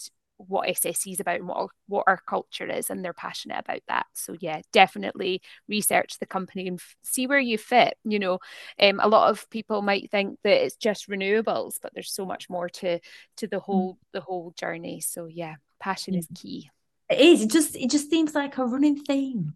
[0.48, 3.80] what SSE is about and what our, what our culture is, and they're passionate about
[3.88, 4.06] that.
[4.14, 7.96] So yeah, definitely research the company and f- see where you fit.
[8.04, 8.38] You know,
[8.80, 12.48] um, a lot of people might think that it's just renewables, but there's so much
[12.48, 13.00] more to
[13.38, 13.62] to the mm.
[13.62, 15.00] whole the whole journey.
[15.00, 16.70] So yeah, passion is key.
[17.08, 17.42] It is.
[17.42, 19.54] It just it just seems like a running theme.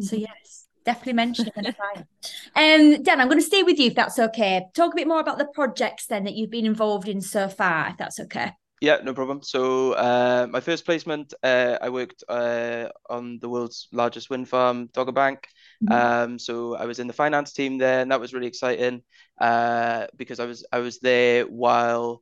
[0.00, 0.24] So mm-hmm.
[0.28, 0.66] yes.
[0.84, 1.76] Definitely mention it
[2.54, 4.66] Um, Dan, I'm going to stay with you if that's okay.
[4.72, 7.88] Talk a bit more about the projects then that you've been involved in so far,
[7.88, 8.52] if that's okay.
[8.80, 9.42] Yeah, no problem.
[9.42, 14.90] So uh, my first placement, uh, I worked uh, on the world's largest wind farm,
[14.92, 15.48] Dogger Bank.
[15.82, 15.92] Mm-hmm.
[16.32, 19.02] Um, so I was in the finance team there, and that was really exciting
[19.40, 22.20] uh, because I was I was there while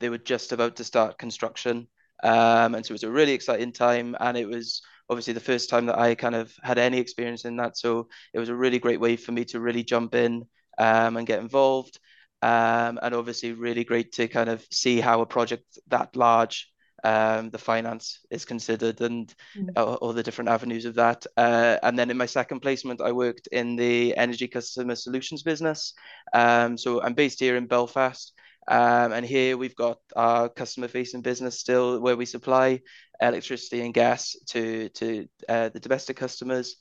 [0.00, 1.88] they were just about to start construction,
[2.22, 5.70] um, and so it was a really exciting time, and it was obviously the first
[5.70, 7.78] time that I kind of had any experience in that.
[7.78, 10.44] So it was a really great way for me to really jump in
[10.76, 11.98] um, and get involved.
[12.42, 16.70] Um, and obviously really great to kind of see how a project that large
[17.04, 19.70] um, the finance is considered and mm.
[19.76, 21.26] all, all, the different avenues of that.
[21.36, 25.94] Uh, and then in my second placement, I worked in the energy customer solutions business.
[26.32, 28.32] Um, so I'm based here in Belfast.
[28.68, 32.80] Um, and here we've got our customer facing business still where we supply
[33.20, 36.76] electricity and gas to, to uh, the domestic customers.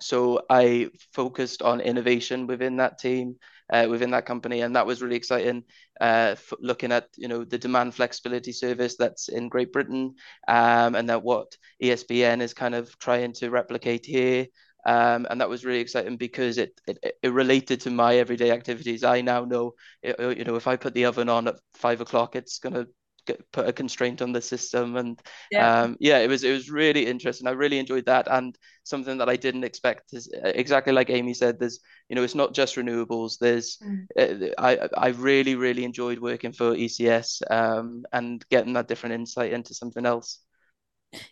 [0.00, 3.36] So I focused on innovation within that team,
[3.72, 5.64] uh, within that company, and that was really exciting.
[6.00, 10.14] Uh, looking at you know the demand flexibility service that's in Great Britain,
[10.48, 14.46] um, and that what ESBN is kind of trying to replicate here.
[14.86, 19.02] Um, and that was really exciting because it, it, it related to my everyday activities.
[19.02, 22.58] I now know, you know, if I put the oven on at five o'clock, it's
[22.58, 22.86] gonna
[23.26, 25.20] get, put a constraint on the system and
[25.50, 25.82] yeah.
[25.82, 27.46] Um, yeah it was it was really interesting.
[27.46, 28.28] I really enjoyed that.
[28.30, 32.22] And something that i didn't expect is uh, exactly like amy said there's you know
[32.22, 33.38] it's not just renewables.
[33.38, 34.06] There's mm.
[34.18, 39.52] uh, i i really really enjoyed working for ecs um, and getting that different insight
[39.52, 40.40] into something else.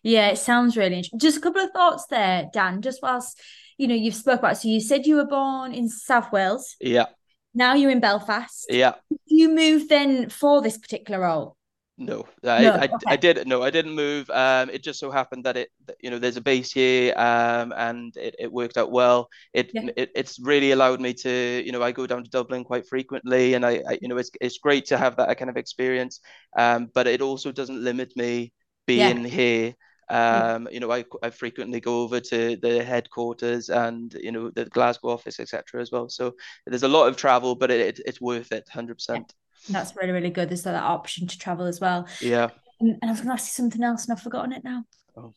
[0.02, 3.40] Yeah it sounds really interesting just a couple of thoughts there dan just whilst
[3.78, 6.76] you know you've spoke about so you said you were born in south wales.
[6.80, 7.06] Yeah.
[7.54, 8.66] Now you're in belfast.
[8.70, 8.94] Yeah.
[9.26, 11.56] You moved then for this particular role
[11.98, 12.96] no, I, no, I, okay.
[13.06, 14.28] I, did no, I didn't move.
[14.30, 15.68] Um, it just so happened that it,
[16.00, 19.28] you know, there's a base here, um, and it, it worked out well.
[19.52, 19.90] It, yeah.
[19.96, 23.54] it it's really allowed me to, you know, I go down to Dublin quite frequently,
[23.54, 26.20] and I, I you know, it's it's great to have that kind of experience.
[26.56, 28.52] Um, but it also doesn't limit me
[28.86, 29.28] being yeah.
[29.28, 29.74] here.
[30.08, 34.64] Um, you know, I, I frequently go over to the headquarters and you know the
[34.64, 35.80] Glasgow office, etc.
[35.80, 36.08] as well.
[36.08, 36.34] So
[36.66, 39.14] there's a lot of travel, but it, it it's worth it, hundred yeah.
[39.14, 39.34] percent.
[39.68, 40.48] That's really, really good.
[40.48, 42.06] There's that option to travel as well.
[42.20, 42.50] Yeah.
[42.80, 44.84] And, and I was going to ask you something else and I've forgotten it now.
[45.16, 45.34] Oh.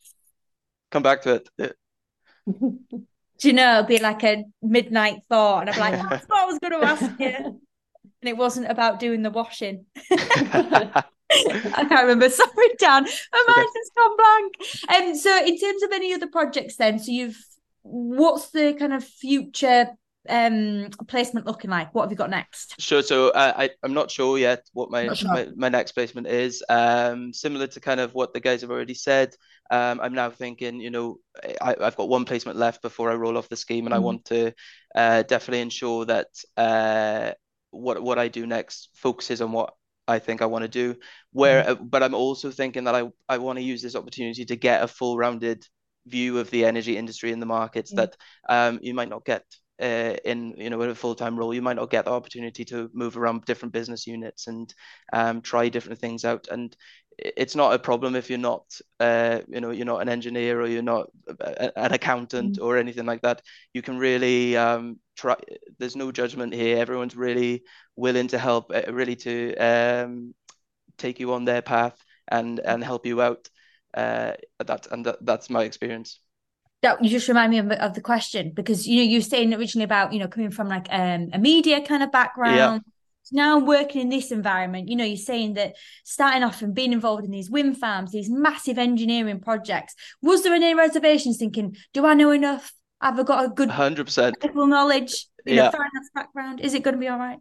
[0.90, 1.76] Come back to it.
[3.38, 5.68] Do you know, it'd be like a midnight thought.
[5.68, 7.60] And I'm like, that's what I was going to ask you.
[8.22, 9.84] And it wasn't about doing the washing.
[10.10, 12.30] I can't remember.
[12.30, 13.04] Sorry, Dan.
[13.04, 14.54] My mind's just gone blank.
[14.88, 17.36] And um, so, in terms of any other projects, then, so you've
[17.82, 19.88] what's the kind of future
[20.28, 21.94] um placement looking like?
[21.94, 22.80] What have you got next?
[22.80, 23.02] Sure.
[23.02, 25.28] So uh, I I'm not sure yet what my, sure.
[25.28, 26.62] my, my next placement is.
[26.68, 29.34] Um, similar to kind of what the guys have already said.
[29.70, 31.18] Um, I'm now thinking, you know,
[31.60, 34.02] I, have got one placement left before I roll off the scheme, and mm-hmm.
[34.02, 34.52] I want to
[34.94, 37.32] uh, definitely ensure that uh,
[37.70, 39.74] what what I do next focuses on what
[40.08, 40.96] I think I want to do.
[41.32, 41.86] Where, mm-hmm.
[41.86, 44.88] but I'm also thinking that I I want to use this opportunity to get a
[44.88, 45.66] full rounded
[46.06, 48.06] view of the energy industry in the markets mm-hmm.
[48.06, 48.16] that
[48.48, 49.44] um, you might not get
[49.80, 52.90] uh, in you know in a full-time role you might not get the opportunity to
[52.92, 54.74] move around different business units and
[55.12, 56.48] um, try different things out.
[56.50, 56.76] And
[57.18, 58.64] it's not a problem if you're not
[59.00, 61.10] uh, you know you're not an engineer or you're not
[61.76, 62.64] an accountant mm.
[62.64, 63.42] or anything like that.
[63.74, 65.36] You can really um, try
[65.78, 66.78] there's no judgment here.
[66.78, 67.62] Everyone's really
[67.96, 70.34] willing to help uh, really to um,
[70.98, 73.48] take you on their path and and help you out
[73.94, 74.32] uh,
[74.64, 76.20] that and that, that's my experience
[76.86, 79.52] that you just remind me of, of the question because you know you were saying
[79.52, 82.78] originally about you know coming from like um, a media kind of background yeah
[83.32, 85.74] now working in this environment, you know, you're saying that
[86.04, 90.54] starting off and being involved in these wind farms, these massive engineering projects, was there
[90.54, 92.72] any reservations thinking, do I know enough?
[93.00, 95.64] Have I got a good 100% technical knowledge, you yeah.
[95.64, 96.60] know, finance background?
[96.60, 97.38] Is it going to be all right?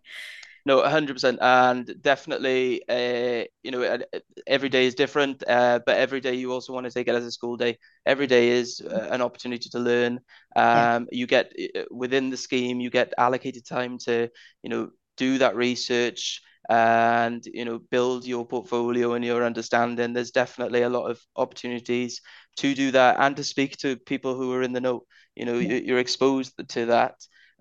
[0.66, 1.38] No, 100%.
[1.42, 4.00] And definitely, uh, you know,
[4.48, 7.24] every day is different, uh, but every day you also want to take it as
[7.24, 7.78] a school day.
[8.06, 10.14] Every day is uh, an opportunity to learn.
[10.56, 11.20] Um, yeah.
[11.20, 14.30] You get uh, within the scheme, you get allocated time to,
[14.64, 20.32] you know, do that research and you know build your portfolio and your understanding there's
[20.32, 22.22] definitely a lot of opportunities
[22.58, 25.04] to do that and to speak to people who are in the know
[25.36, 25.76] you know yeah.
[25.78, 27.14] you're exposed to that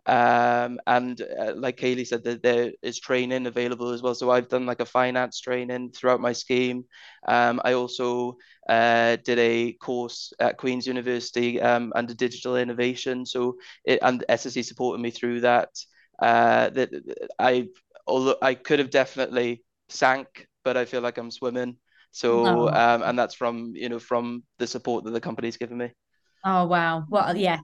[0.07, 4.49] um, and uh, like Kaylee said that there is training available as well so I've
[4.49, 6.85] done like a finance training throughout my scheme
[7.27, 8.37] um, I also
[8.69, 14.65] uh, did a course at Queen's University um, under digital innovation so it, and SSE
[14.65, 15.71] supported me through that
[16.21, 16.91] uh, that
[17.39, 17.69] I
[18.07, 21.77] although I could have definitely sank, but I feel like I'm swimming.
[22.13, 22.69] So no.
[22.69, 25.91] um, and that's from you know from the support that the company's given me.
[26.45, 27.05] Oh wow!
[27.09, 27.61] Well, yeah.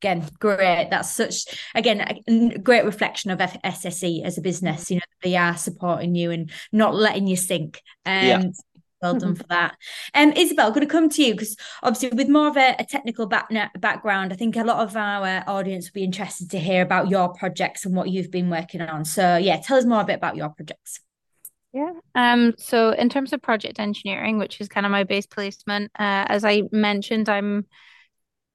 [0.00, 0.88] Again, great.
[0.90, 1.44] That's such
[1.74, 4.90] again a great reflection of SSE as a business.
[4.90, 7.82] You know, they are supporting you and not letting you sink.
[8.06, 8.42] Um, yeah.
[9.02, 9.76] Well done for that.
[10.12, 13.26] Um, Isabel, going to come to you because obviously with more of a, a, technical
[13.26, 17.08] back, background, I think a lot of our audience will be interested to hear about
[17.08, 19.04] your projects and what you've been working on.
[19.04, 21.00] So yeah, tell us more a bit about your projects.
[21.72, 21.92] Yeah.
[22.14, 22.54] Um.
[22.58, 26.44] So in terms of project engineering, which is kind of my base placement, uh, as
[26.44, 27.66] I mentioned, I'm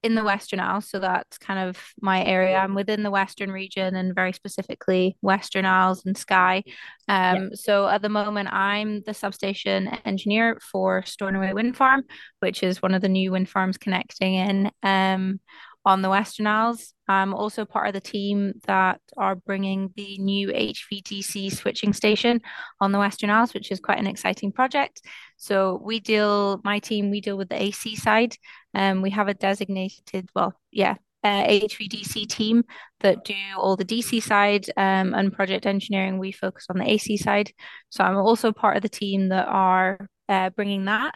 [0.04, 2.58] in the Western Isles, so that's kind of my area.
[2.58, 6.64] I'm within the Western region and very specifically Western Isles and Skye.
[7.08, 7.47] Um, yeah.
[7.54, 12.04] So at the moment, I'm the substation engineer for Stornoway Wind Farm,
[12.41, 15.39] which is one of the new wind farms connecting in um,
[15.86, 16.94] on the Western Isles.
[17.08, 22.42] I'm also part of the team that are bringing the new HVDC switching station
[22.80, 25.02] on the Western Isles, which is quite an exciting project.
[25.38, 28.36] So we deal, my team, we deal with the AC side.
[28.74, 32.64] and um, we have a designated, well, yeah, uh, HVDC team
[33.00, 36.18] that do all the DC side um, and project engineering.
[36.18, 37.52] We focus on the AC side.
[37.90, 41.14] So I'm also part of the team that are uh, bringing that,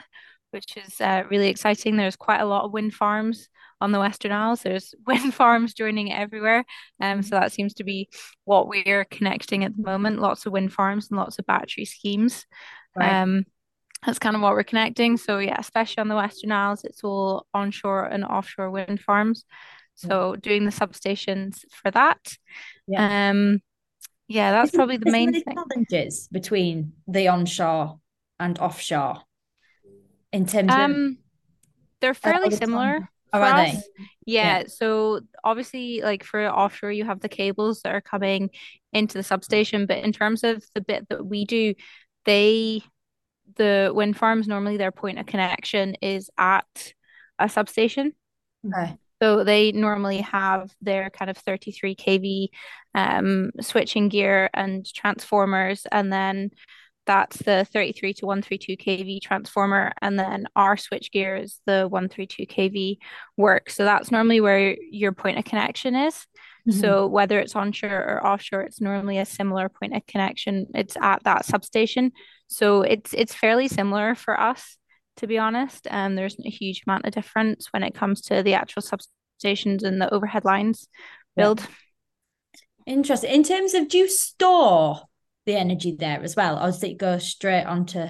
[0.52, 1.96] which is uh, really exciting.
[1.96, 3.50] There's quite a lot of wind farms
[3.80, 4.62] on the Western Isles.
[4.62, 6.66] There's wind farms joining everywhere.
[7.02, 8.10] Um, so that seems to be
[8.46, 10.20] what we're connecting at the moment.
[10.20, 12.46] Lots of wind farms and lots of battery schemes.
[12.96, 13.22] Right.
[13.22, 13.46] Um,
[14.06, 15.18] that's kind of what we're connecting.
[15.18, 19.46] So yeah, especially on the Western Isles, it's all onshore and offshore wind farms.
[19.96, 20.40] So yeah.
[20.42, 22.20] doing the substations for that.
[22.88, 23.30] Yeah.
[23.30, 23.62] Um,
[24.28, 25.44] yeah, that's is probably the main thing.
[25.52, 28.00] challenges between the onshore
[28.40, 29.22] and offshore
[30.32, 31.24] in terms um, of
[32.02, 33.84] they're fairly similar for us.
[34.26, 38.50] Yeah, yeah, so obviously like for offshore you have the cables that are coming
[38.94, 41.74] into the substation, but in terms of the bit that we do,
[42.26, 42.82] they
[43.56, 46.94] the wind farms normally their point of connection is at
[47.40, 48.14] a substation.
[48.66, 48.98] Okay.
[49.22, 52.48] So they normally have their kind of 33 kV
[52.94, 56.52] um, switching gear and transformers, and then
[57.08, 62.46] that's the 33 to 132 kV transformer, and then our switch gear is the 132
[62.46, 62.98] kV
[63.38, 63.70] work.
[63.70, 66.14] So that's normally where your point of connection is.
[66.70, 66.80] Mm-hmm.
[66.80, 70.68] So whether it's onshore or offshore, it's normally a similar point of connection.
[70.76, 72.12] It's at that substation.
[72.48, 74.78] So it's it's fairly similar for us,
[75.18, 75.88] to be honest.
[75.90, 79.84] And um, there's a huge amount of difference when it comes to the actual substations
[79.84, 80.88] and the overhead lines
[81.36, 81.62] build.
[81.62, 81.68] Yeah.
[82.94, 83.32] Interesting.
[83.32, 85.02] In terms of do you store
[85.48, 88.06] the energy there as well, or does it go straight onto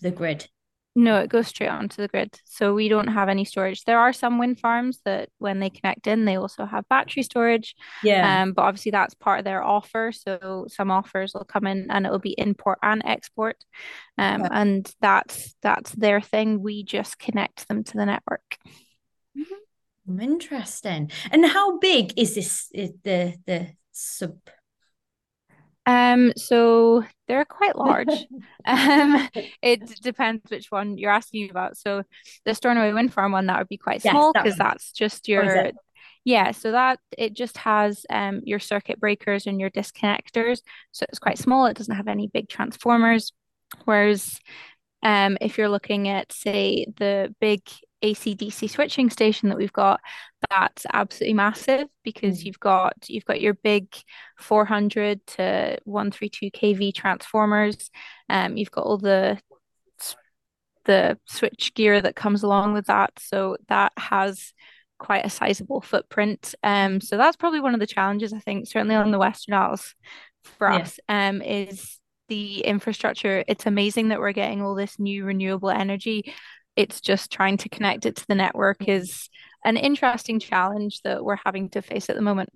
[0.00, 0.46] the grid?
[0.94, 2.38] No, it goes straight onto the grid.
[2.44, 3.82] So we don't have any storage.
[3.84, 7.74] There are some wind farms that when they connect in, they also have battery storage.
[8.02, 8.42] Yeah.
[8.42, 10.12] Um, but obviously that's part of their offer.
[10.12, 13.56] So some offers will come in and it will be import and export.
[14.18, 16.62] Um, and that's that's their thing.
[16.62, 18.58] We just connect them to the network.
[19.38, 20.20] Mm-hmm.
[20.20, 21.10] Interesting.
[21.30, 24.36] And how big is this is the the sub
[25.86, 28.26] um, so they're quite large.
[28.66, 29.28] um,
[29.62, 31.76] it depends which one you're asking about.
[31.76, 32.04] So
[32.44, 35.70] the Stornoway Wind Farm one that would be quite small because that that's just your
[36.24, 36.52] yeah.
[36.52, 40.60] So that it just has um your circuit breakers and your disconnectors.
[40.92, 41.66] So it's quite small.
[41.66, 43.32] It doesn't have any big transformers.
[43.84, 44.38] Whereas
[45.02, 47.62] Um, if you're looking at, say, the big
[48.02, 50.00] AC/DC switching station that we've got,
[50.50, 52.46] that's absolutely massive because mm.
[52.46, 53.88] you've got you've got your big
[54.38, 57.90] 400 to 132 kV transformers.
[58.28, 59.38] Um, you've got all the
[60.84, 63.12] the switch gear that comes along with that.
[63.18, 64.52] So that has
[64.98, 66.54] quite a sizable footprint.
[66.62, 69.94] Um, so that's probably one of the challenges I think, certainly on the Western Isles
[70.42, 70.78] for yeah.
[70.78, 71.98] us, um, is
[72.28, 73.44] the infrastructure.
[73.46, 76.32] It's amazing that we're getting all this new renewable energy.
[76.76, 78.92] It's just trying to connect it to the network mm-hmm.
[78.92, 79.28] is
[79.64, 82.50] an interesting challenge that we're having to face at the moment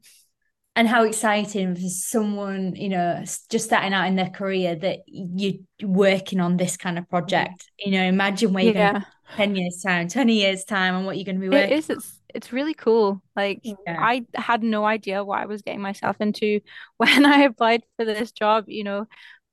[0.76, 5.54] and how exciting for someone you know just starting out in their career that you're
[5.82, 8.92] working on this kind of project you know imagine where you're yeah.
[8.92, 9.04] going
[9.36, 11.90] 10 years time 20 years time and what you're going to be working it is
[11.90, 13.74] it's it's really cool like yeah.
[13.98, 16.60] i had no idea what i was getting myself into
[16.98, 19.06] when i applied for this job you know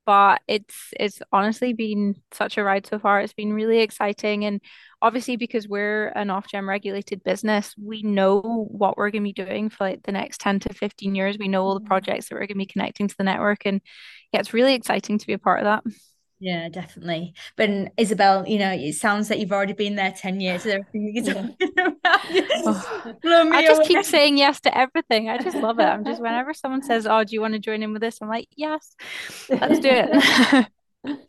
[0.06, 3.22] but it's it's honestly been such a ride so far.
[3.22, 4.62] It's been really exciting, and
[5.02, 9.70] obviously because we're an Ofgem regulated business, we know what we're going to be doing
[9.70, 11.38] for like the next ten to fifteen years.
[11.38, 11.88] We know all the mm-hmm.
[11.88, 13.82] projects that we're going to be connecting to the network, and
[14.32, 15.84] yeah, it's really exciting to be a part of that.
[16.44, 17.36] Yeah, definitely.
[17.56, 20.66] But Isabel, you know, it sounds like you've already been there 10 years.
[20.66, 23.16] everything you can oh.
[23.24, 23.88] I just away.
[23.88, 25.30] keep saying yes to everything.
[25.30, 25.86] I just love it.
[25.86, 28.20] I'm just, whenever someone says, Oh, do you want to join in with this?
[28.22, 28.94] I'm like, Yes,
[29.48, 30.10] let's do it.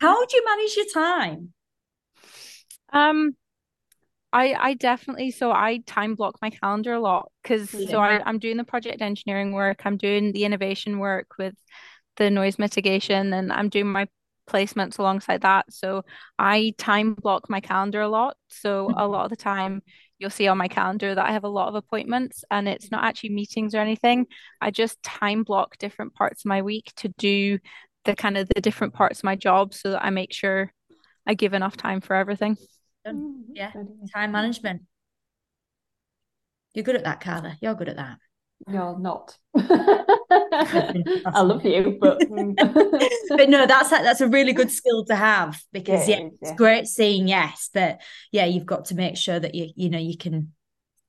[0.00, 1.52] How do you manage your time?
[2.92, 3.34] Um,
[4.32, 7.88] I I definitely so I time block my calendar a lot because yeah.
[7.88, 11.54] so I, I'm doing the project engineering work, I'm doing the innovation work with
[12.16, 14.06] the noise mitigation, and I'm doing my
[14.48, 15.66] placements alongside that.
[15.70, 16.02] So
[16.38, 18.36] I time block my calendar a lot.
[18.48, 19.12] So a mm-hmm.
[19.12, 19.82] lot of the time
[20.18, 23.04] you'll see on my calendar that I have a lot of appointments and it's not
[23.04, 24.26] actually meetings or anything.
[24.60, 27.58] I just time block different parts of my week to do
[28.04, 30.72] the kind of the different parts of my job so that I make sure
[31.26, 32.56] I give enough time for everything.
[33.06, 33.54] Mm-hmm.
[33.54, 33.72] Yeah,
[34.14, 34.82] time management.
[36.74, 37.56] You're good at that, Carla.
[37.60, 38.18] You're good at that.
[38.66, 39.36] You're not.
[39.56, 42.54] I love you, but mm.
[43.28, 46.52] but no, that's a, that's a really good skill to have because yeah, yeah, it's
[46.52, 48.00] great seeing yes, but
[48.32, 50.53] yeah, you've got to make sure that you you know you can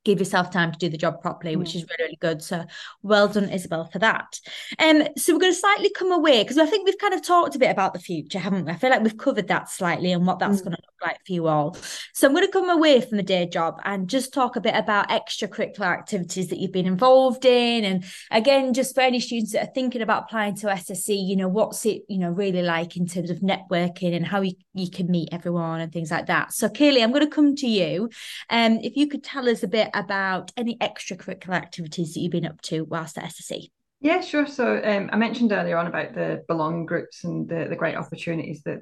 [0.05, 2.41] give yourself time to do the job properly, which is really, really good.
[2.41, 2.63] So
[3.01, 4.39] well done, Isabel, for that.
[4.79, 7.55] Um, so we're going to slightly come away because I think we've kind of talked
[7.55, 8.71] a bit about the future, haven't we?
[8.71, 10.65] I feel like we've covered that slightly and what that's mm.
[10.65, 11.75] going to look like for you all.
[12.13, 14.75] So I'm going to come away from the day job and just talk a bit
[14.75, 17.83] about extracurricular activities that you've been involved in.
[17.83, 21.47] And again, just for any students that are thinking about applying to SSE, you know,
[21.47, 25.09] what's it, you know, really like in terms of networking and how you, you can
[25.09, 26.53] meet everyone and things like that.
[26.53, 28.09] So Kaylee, I'm going to come to you.
[28.51, 32.45] Um, if you could tell us a bit about any extracurricular activities that you've been
[32.45, 33.69] up to whilst at SSE.
[34.01, 34.45] Yeah, sure.
[34.45, 38.61] So um, I mentioned earlier on about the belonging groups and the, the great opportunities
[38.63, 38.81] that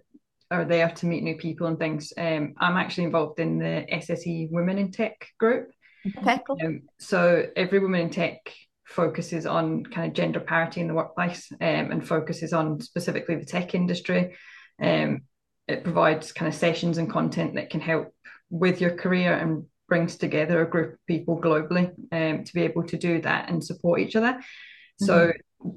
[0.52, 2.12] are there to meet new people and things.
[2.18, 5.72] Um, I'm actually involved in the SSE Women in Tech group.
[6.18, 6.58] Okay, cool.
[6.64, 8.54] Um, so every woman in tech
[8.86, 13.46] focuses on kind of gender parity in the workplace um, and focuses on specifically the
[13.46, 14.36] tech industry.
[14.82, 15.22] Um,
[15.68, 18.14] it provides kind of sessions and content that can help
[18.50, 22.84] with your career and brings together a group of people globally um, to be able
[22.84, 24.34] to do that and support each other.
[24.34, 25.06] Mm-hmm.
[25.06, 25.34] So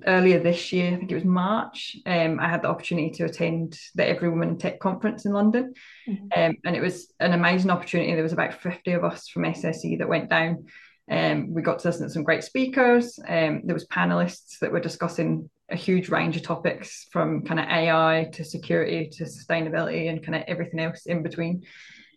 [0.06, 3.78] earlier this year, I think it was March, um, I had the opportunity to attend
[3.94, 5.74] the Every Woman Tech conference in London,
[6.08, 6.26] mm-hmm.
[6.36, 8.12] um, and it was an amazing opportunity.
[8.12, 10.66] There was about fifty of us from SSE that went down.
[11.10, 13.18] Um, we got to listen to some great speakers.
[13.28, 17.66] Um, there was panelists that were discussing a huge range of topics from kind of
[17.66, 21.62] AI to security to sustainability and kind of everything else in between.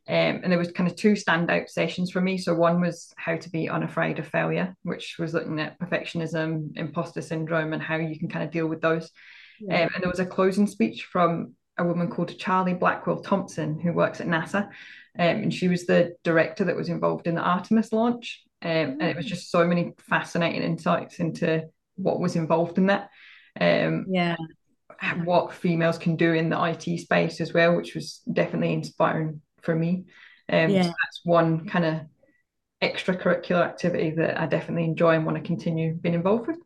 [0.10, 2.40] Um, and there was kind of two standout sessions for me.
[2.40, 7.22] So one was how to be unafraid of failure, which was looking at perfectionism, imposter
[7.22, 9.12] syndrome, and how you can kind of deal with those.
[9.60, 9.84] Yeah.
[9.84, 13.94] Um, and there was a closing speech from a woman called Charlie Blackwell Thompson, who
[13.94, 14.70] works at NASA.
[15.18, 18.42] Um, and she was the director that was involved in the Artemis launch.
[18.64, 19.30] Um, and it was mm.
[19.30, 21.66] just so many fascinating insights into
[21.98, 23.10] what was involved in that.
[23.62, 24.38] Um, yeah.
[25.24, 29.76] What females can do in the IT space as well, which was definitely inspiring for
[29.76, 30.06] me.
[30.52, 30.84] Um, yeah.
[30.84, 32.02] So that's one kind of
[32.82, 36.58] extracurricular activity that I definitely enjoy and want to continue being involved with.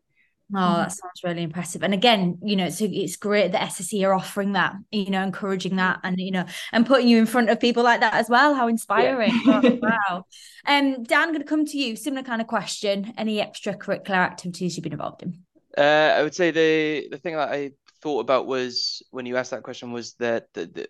[0.52, 0.82] Oh, mm-hmm.
[0.82, 1.82] that sounds really impressive.
[1.82, 5.76] And again, you know, so it's great that SSE are offering that, you know, encouraging
[5.76, 8.54] that and, you know, and putting you in front of people like that as well.
[8.54, 9.32] How inspiring.
[9.46, 9.62] Yeah.
[9.64, 10.24] oh, wow.
[10.66, 11.96] Um, Dan, I'm going to come to you.
[11.96, 13.14] Similar kind of question.
[13.16, 15.42] Any extracurricular activities you've been involved in?
[15.76, 17.72] Uh, I would say the the thing that I
[18.04, 20.86] thought about was when you asked that question was that the, the,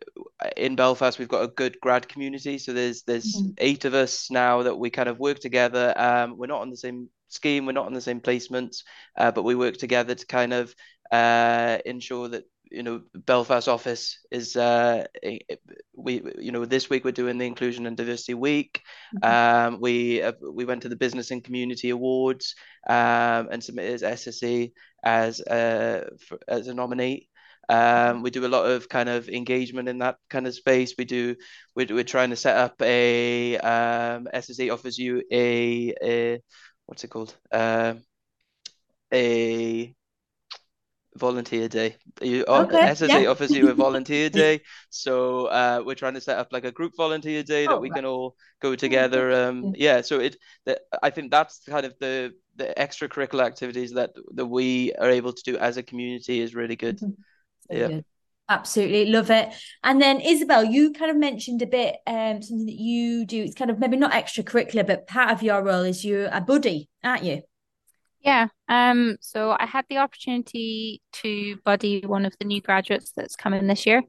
[0.56, 2.58] in Belfast we've got a good grad community.
[2.58, 3.52] So there's there's mm-hmm.
[3.58, 5.94] eight of us now that we kind of work together.
[5.96, 8.82] Um, we're not on the same scheme, we're not on the same placements,
[9.16, 10.74] uh, but we work together to kind of
[11.12, 15.06] uh, ensure that you know Belfast office is uh,
[15.94, 18.82] we you know this week we're doing the Inclusion and Diversity Week.
[19.16, 19.74] Mm-hmm.
[19.74, 22.54] Um, we uh, we went to the Business and Community Awards
[22.88, 24.72] um, and submitted SSE
[25.04, 27.28] as a for, as a nominee.
[27.68, 30.94] Um, we do a lot of kind of engagement in that kind of space.
[30.98, 31.36] We do
[31.74, 36.42] we're, we're trying to set up a um, SSE offers you a, a
[36.86, 37.94] what's it called uh,
[39.12, 39.94] a
[41.16, 41.96] volunteer day.
[42.20, 42.80] You, uh, okay.
[42.80, 43.28] SSE yeah.
[43.28, 44.60] offers you a volunteer day,
[44.90, 47.90] so uh, we're trying to set up like a group volunteer day that oh, we
[47.90, 47.96] right.
[47.96, 49.32] can all go oh, together.
[49.32, 50.36] Um, yeah, so it
[50.66, 55.32] that I think that's kind of the the extracurricular activities that that we are able
[55.32, 56.98] to do as a community is really good.
[56.98, 57.76] Mm-hmm.
[57.76, 57.88] yeah.
[57.88, 58.04] Good.
[58.46, 59.54] Absolutely love it.
[59.82, 63.42] And then Isabel, you kind of mentioned a bit um, something that you do.
[63.42, 66.90] It's kind of maybe not extracurricular, but part of your role is you're a buddy,
[67.02, 67.40] aren't you?
[68.24, 68.48] Yeah.
[68.68, 73.66] Um, so I had the opportunity to buddy one of the new graduates that's coming
[73.66, 74.02] this year.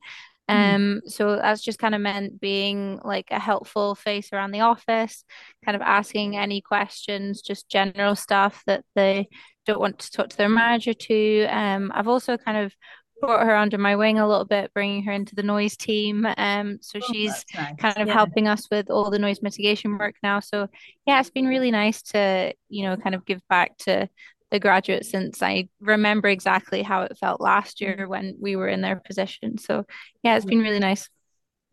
[0.49, 0.55] Hmm.
[0.55, 1.11] Um, mm.
[1.11, 5.25] so that's just kind of meant being like a helpful face around the office,
[5.65, 9.27] kind of asking any questions, just general stuff that they
[9.65, 11.45] don't want to talk to their manager to.
[11.45, 12.73] Um, I've also kind of
[13.21, 16.27] brought her under my wing a little bit, bringing her into the noise team.
[16.37, 17.75] Um, so oh, she's nice.
[17.77, 18.13] kind of yeah.
[18.13, 20.39] helping us with all the noise mitigation work now.
[20.39, 20.67] So
[21.05, 24.09] yeah, it's been really nice to you know kind of give back to
[24.51, 28.81] the graduates since I remember exactly how it felt last year when we were in
[28.81, 29.57] their position.
[29.57, 29.85] So
[30.23, 31.09] yeah, it's been really nice.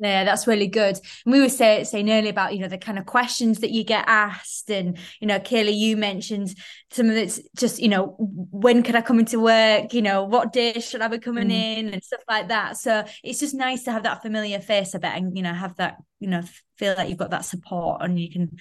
[0.02, 0.98] Yeah, that's really good.
[1.24, 3.84] And we were say, saying earlier about, you know, the kind of questions that you
[3.84, 4.68] get asked.
[4.68, 6.52] And, you know, Kaylee, you mentioned
[6.90, 9.94] some of it's just, you know, when could I come into work?
[9.94, 11.78] You know, what day should I be coming mm.
[11.78, 12.78] in and stuff like that.
[12.78, 15.76] So it's just nice to have that familiar face a bit and, you know, have
[15.76, 16.42] that, you know,
[16.78, 18.56] feel like you've got that support and you can,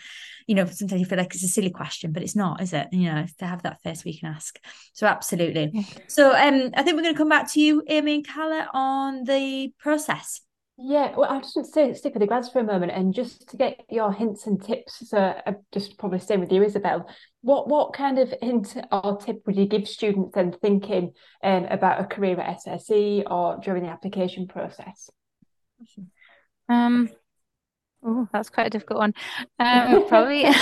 [0.45, 2.87] you know, sometimes you feel like it's a silly question, but it's not, is it?
[2.91, 4.59] You know, to have that face we can ask.
[4.93, 5.87] So absolutely.
[6.07, 9.23] So um I think we're going to come back to you, Amy and Carla, on
[9.23, 10.41] the process.
[10.77, 13.57] Yeah, well, I'll just say, stick with the grads for a moment, and just to
[13.57, 15.07] get your hints and tips.
[15.09, 17.07] So, I uh, just probably stay with you, Isabel.
[17.41, 21.13] What what kind of hint or tip would you give students then thinking
[21.43, 25.09] um, about a career at SSE or during the application process?
[26.67, 27.09] Um,
[28.03, 29.13] oh, that's quite a difficult one.
[29.59, 30.43] Um, probably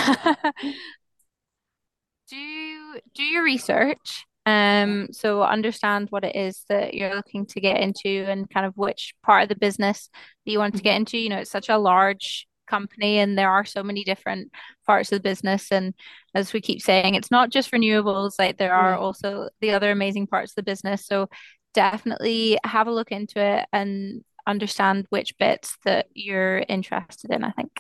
[2.30, 4.26] do do your research.
[4.50, 8.76] Um, so understand what it is that you're looking to get into and kind of
[8.76, 10.10] which part of the business
[10.46, 11.00] that you want to get mm-hmm.
[11.00, 11.18] into.
[11.18, 14.52] You know, it's such a large company and there are so many different
[14.86, 15.72] parts of the business.
[15.72, 15.94] And
[16.34, 20.28] as we keep saying, it's not just renewables, like there are also the other amazing
[20.28, 21.06] parts of the business.
[21.06, 21.30] So
[21.74, 27.52] definitely have a look into it and understand which bits that you're interested in, I
[27.52, 27.72] think.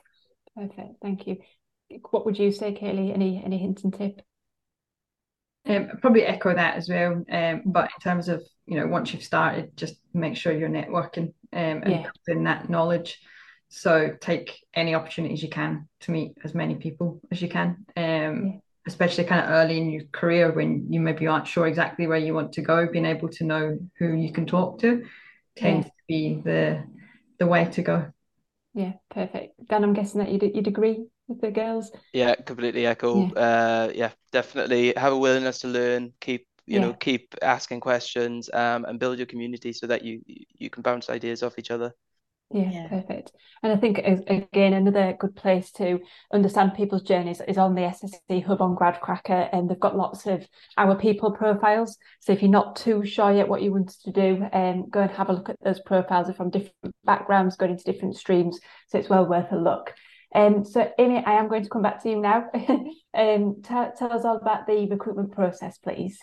[0.55, 0.95] Perfect.
[1.01, 1.37] Thank you.
[2.11, 3.13] What would you say, Kaylee?
[3.13, 4.23] Any any hints and tips?
[5.69, 7.23] Um, probably echo that as well.
[7.31, 11.33] Um, but in terms of you know, once you've started, just make sure you're networking
[11.53, 12.09] um, and yeah.
[12.25, 13.19] building that knowledge.
[13.69, 17.85] So take any opportunities you can to meet as many people as you can.
[17.97, 18.51] Um, yeah.
[18.87, 22.33] Especially kind of early in your career when you maybe aren't sure exactly where you
[22.33, 25.03] want to go, being able to know who you can talk to
[25.55, 25.89] tends yeah.
[25.89, 26.83] to be the
[27.39, 28.11] the way to go.
[28.73, 29.67] Yeah, perfect.
[29.67, 31.91] Dan, I'm guessing that you'd, you'd agree with the girls.
[32.13, 33.27] Yeah, completely echo.
[33.27, 33.39] Yeah.
[33.39, 36.13] Uh, yeah, definitely have a willingness to learn.
[36.19, 36.87] Keep you yeah.
[36.87, 41.09] know keep asking questions um, and build your community so that you you can bounce
[41.09, 41.93] ideas off each other.
[42.51, 43.31] Yeah, yeah, perfect.
[43.61, 45.99] And I think again another good place to
[46.33, 50.47] understand people's journeys is on the SSE hub on Gradcracker, and they've got lots of
[50.77, 51.97] our people profiles.
[52.21, 55.11] So if you're not too sure yet what you want to do, um, go and
[55.11, 56.25] have a look at those profiles.
[56.25, 59.93] They're from different backgrounds, going into different streams, so it's well worth a look.
[60.33, 62.49] Um, so Amy, I am going to come back to you now.
[63.13, 66.19] um, tell us all about the recruitment process, please.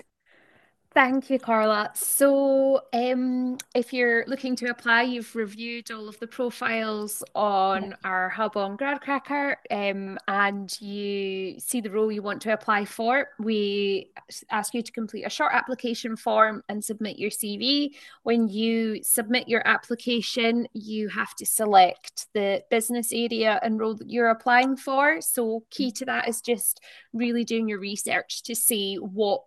[0.97, 1.91] Thank you, Carla.
[1.93, 8.31] So, um, if you're looking to apply, you've reviewed all of the profiles on our
[8.31, 13.29] hub on Gradcracker, um, and you see the role you want to apply for.
[13.39, 14.09] We
[14.51, 17.91] ask you to complete a short application form and submit your CV.
[18.23, 24.11] When you submit your application, you have to select the business area and role that
[24.11, 25.21] you're applying for.
[25.21, 26.81] So, key to that is just
[27.17, 29.43] really doing your research to see what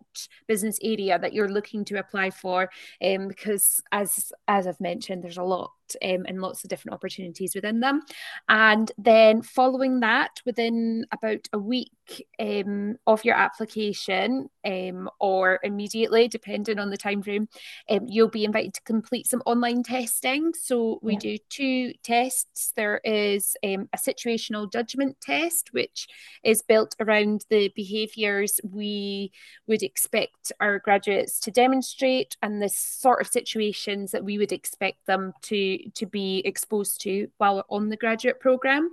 [0.47, 2.69] business area that you're looking to apply for
[3.03, 5.71] um, because as as I've mentioned there's a lot
[6.03, 8.01] um, and lots of different opportunities within them.
[8.47, 11.91] And then following that, within about a week
[12.39, 17.47] um, of your application um, or immediately, depending on the time frame,
[17.89, 20.53] um, you'll be invited to complete some online testing.
[20.53, 21.19] So we yeah.
[21.19, 22.73] do two tests.
[22.75, 26.07] There is um, a situational judgment test, which
[26.43, 29.31] is built around the behaviours we
[29.67, 35.05] would expect our graduates to demonstrate and the sort of situations that we would expect
[35.05, 38.89] them to, to be exposed to while on the graduate programme.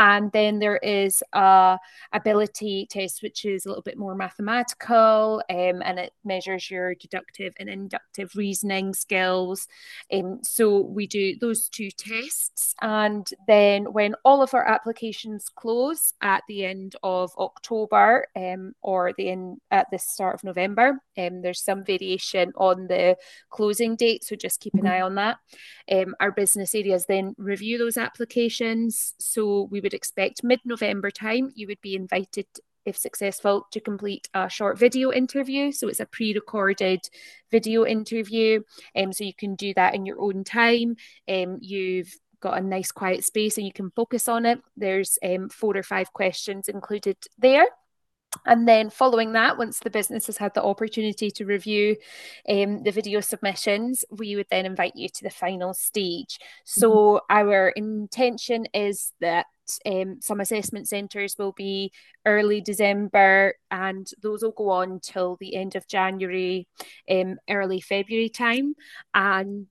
[0.00, 1.78] And then there is a
[2.14, 7.52] ability test, which is a little bit more mathematical um, and it measures your deductive
[7.60, 9.68] and inductive reasoning skills.
[10.10, 12.74] Um, so we do those two tests.
[12.80, 19.12] And then when all of our applications close at the end of October um, or
[19.18, 23.18] the end at the start of November, um, there's some variation on the
[23.50, 24.24] closing date.
[24.24, 24.92] So just keep an mm-hmm.
[24.92, 25.36] eye on that.
[25.92, 29.12] Um, our business areas then review those applications.
[29.18, 32.46] So we would expect mid November time, you would be invited
[32.86, 35.72] if successful, to complete a short video interview.
[35.72, 37.00] So it's a pre recorded
[37.50, 38.62] video interview.
[38.96, 40.96] Um, so you can do that in your own time.
[41.28, 44.60] Um, you've got a nice quiet space and you can focus on it.
[44.76, 47.66] There's um, four or five questions included there.
[48.46, 51.96] And then following that, once the business has had the opportunity to review
[52.48, 56.38] um, the video submissions, we would then invite you to the final stage.
[56.64, 57.36] So mm-hmm.
[57.36, 59.46] our intention is that
[59.86, 61.92] um, some assessment centres will be
[62.26, 66.66] early December, and those will go on till the end of January,
[67.10, 68.74] um, early February time.
[69.14, 69.66] And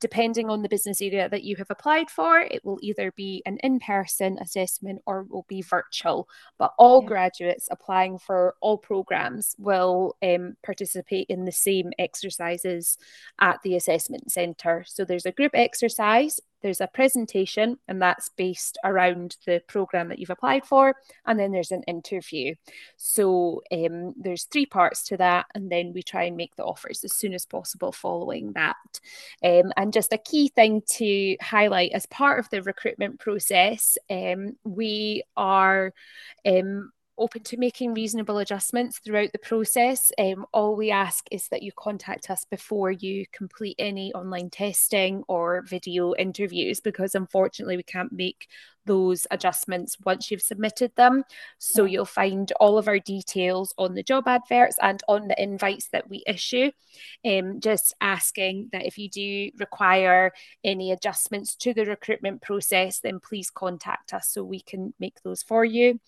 [0.00, 3.58] depending on the business area that you have applied for, it will either be an
[3.62, 6.28] in person assessment or will be virtual.
[6.58, 7.08] But all yeah.
[7.08, 12.98] graduates applying for all programs will um, participate in the same exercises
[13.40, 14.84] at the assessment centre.
[14.86, 20.18] So there's a group exercise there's a presentation, and that's based around the program that
[20.18, 20.94] you've applied for,
[21.26, 22.54] and then there's an interview.
[22.96, 27.04] So um, there's three parts to that, and then we try and make the offers
[27.04, 28.76] as soon as possible following that.
[29.42, 34.56] Um, and just a key thing to highlight as part of the recruitment process, um,
[34.64, 35.92] we are
[36.46, 40.12] um, open to making reasonable adjustments throughout the process.
[40.18, 45.24] Um, all we ask is that you contact us before you complete any online testing
[45.28, 48.48] or video interviews because unfortunately we can't make
[48.88, 51.22] those adjustments once you've submitted them.
[51.58, 55.88] So you'll find all of our details on the job adverts and on the invites
[55.90, 56.72] that we issue.
[57.24, 60.32] Um, just asking that if you do require
[60.64, 65.42] any adjustments to the recruitment process, then please contact us so we can make those
[65.42, 66.00] for you.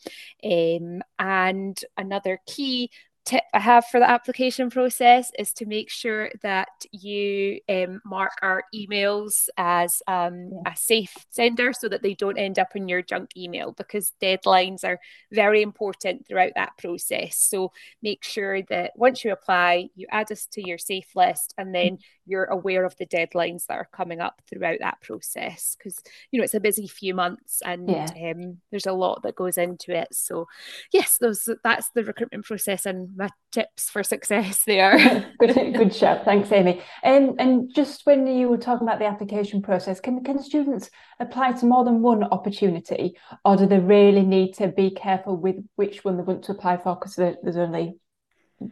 [0.43, 2.91] Um, and another key
[3.25, 8.33] tip I have for the application process is to make sure that you um, mark
[8.43, 10.73] our emails as um, yeah.
[10.73, 14.85] a safe sender so that they don't end up in your junk email because deadlines
[14.85, 14.99] are
[15.33, 17.37] very important throughout that process.
[17.37, 21.75] So make sure that once you apply, you add us to your safe list and
[21.75, 26.01] then you're aware of the deadlines that are coming up throughout that process because
[26.31, 28.07] you know it's a busy few months and yeah.
[28.31, 30.09] um, there's a lot that goes into it.
[30.13, 30.47] So
[30.93, 35.33] yes, those that's the recruitment process and my tips for success there.
[35.39, 36.25] good, good shout.
[36.25, 36.83] Thanks, Amy.
[37.05, 41.53] Um, and just when you were talking about the application process, can can students apply
[41.53, 46.05] to more than one opportunity, or do they really need to be careful with which
[46.05, 47.95] one they want to apply for because there's only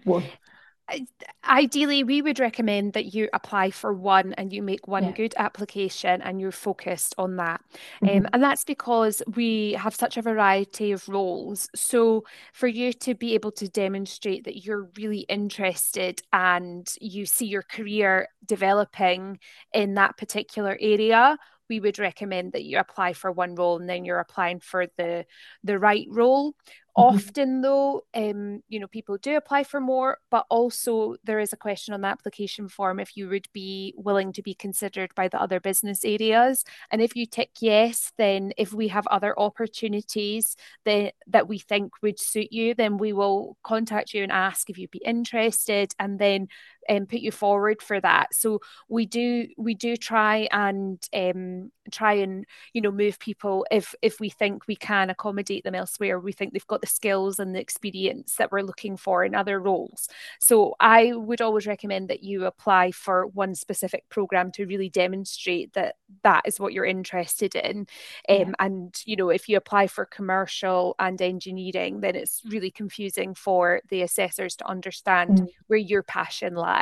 [0.05, 0.25] one?
[1.49, 5.13] Ideally we would recommend that you apply for one and you make one yeah.
[5.13, 7.61] good application and you're focused on that
[8.03, 8.19] mm-hmm.
[8.19, 13.15] um, and that's because we have such a variety of roles so for you to
[13.15, 19.39] be able to demonstrate that you're really interested and you see your career developing
[19.73, 21.37] in that particular area
[21.69, 25.27] we would recommend that you apply for one role and then you're applying for the
[25.65, 26.55] the right role.
[26.99, 31.57] Often, though, um, you know, people do apply for more, but also there is a
[31.57, 35.41] question on the application form if you would be willing to be considered by the
[35.41, 36.65] other business areas.
[36.91, 41.93] And if you tick yes, then if we have other opportunities that, that we think
[42.03, 46.19] would suit you, then we will contact you and ask if you'd be interested and
[46.19, 46.49] then
[46.89, 48.35] um, put you forward for that.
[48.35, 53.95] So we do we do try and um, try and you know move people if
[54.03, 56.19] if we think we can accommodate them elsewhere.
[56.19, 59.61] We think they've got the skills and the experience that we're looking for in other
[59.61, 60.09] roles.
[60.39, 65.73] So I would always recommend that you apply for one specific program to really demonstrate
[65.75, 67.87] that that is what you're interested in.
[68.29, 68.51] Um, yeah.
[68.59, 73.81] And you know if you apply for commercial and engineering, then it's really confusing for
[73.89, 75.49] the assessors to understand mm.
[75.67, 76.78] where your passion lies.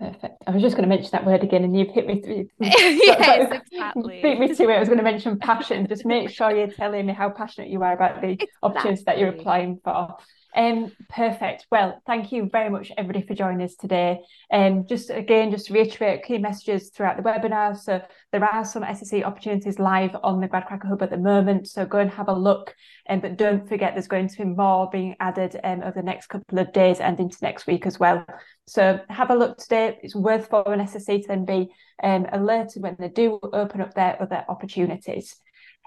[0.00, 0.42] Perfect.
[0.46, 2.48] I was just going to mention that word again, and you've hit me through.
[2.58, 4.20] yes, exactly.
[4.22, 4.74] Beat me to it.
[4.74, 5.86] I was going to mention passion.
[5.86, 8.48] just make sure you're telling me how passionate you are about the exactly.
[8.62, 10.16] opportunities that you're applying for.
[10.54, 11.66] Um, perfect.
[11.70, 14.20] Well, thank you very much, everybody, for joining us today.
[14.50, 17.76] Um, just again, just to reiterate key messages throughout the webinar.
[17.78, 21.68] So there are some SSE opportunities live on the GradCracker Hub at the moment.
[21.68, 22.74] So go and have a look.
[23.08, 26.26] Um, but don't forget, there's going to be more being added um, over the next
[26.26, 28.24] couple of days and into next week as well.
[28.66, 29.98] So have a look today.
[30.02, 31.72] It's worth an SSE to then be
[32.02, 35.36] um, alerted when they do open up their other opportunities.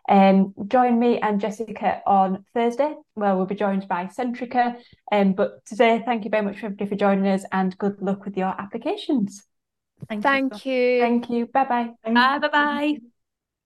[0.09, 4.77] Um, join me and Jessica on Thursday, where we'll be joined by Centrica.
[5.11, 8.25] Um, but today, thank you very much for everybody for joining us and good luck
[8.25, 9.43] with your applications.
[10.09, 10.73] Thank, thank you.
[10.73, 10.99] you.
[10.99, 11.45] Thank you.
[11.47, 11.91] Bye-bye.
[12.03, 12.97] Bye bye bye.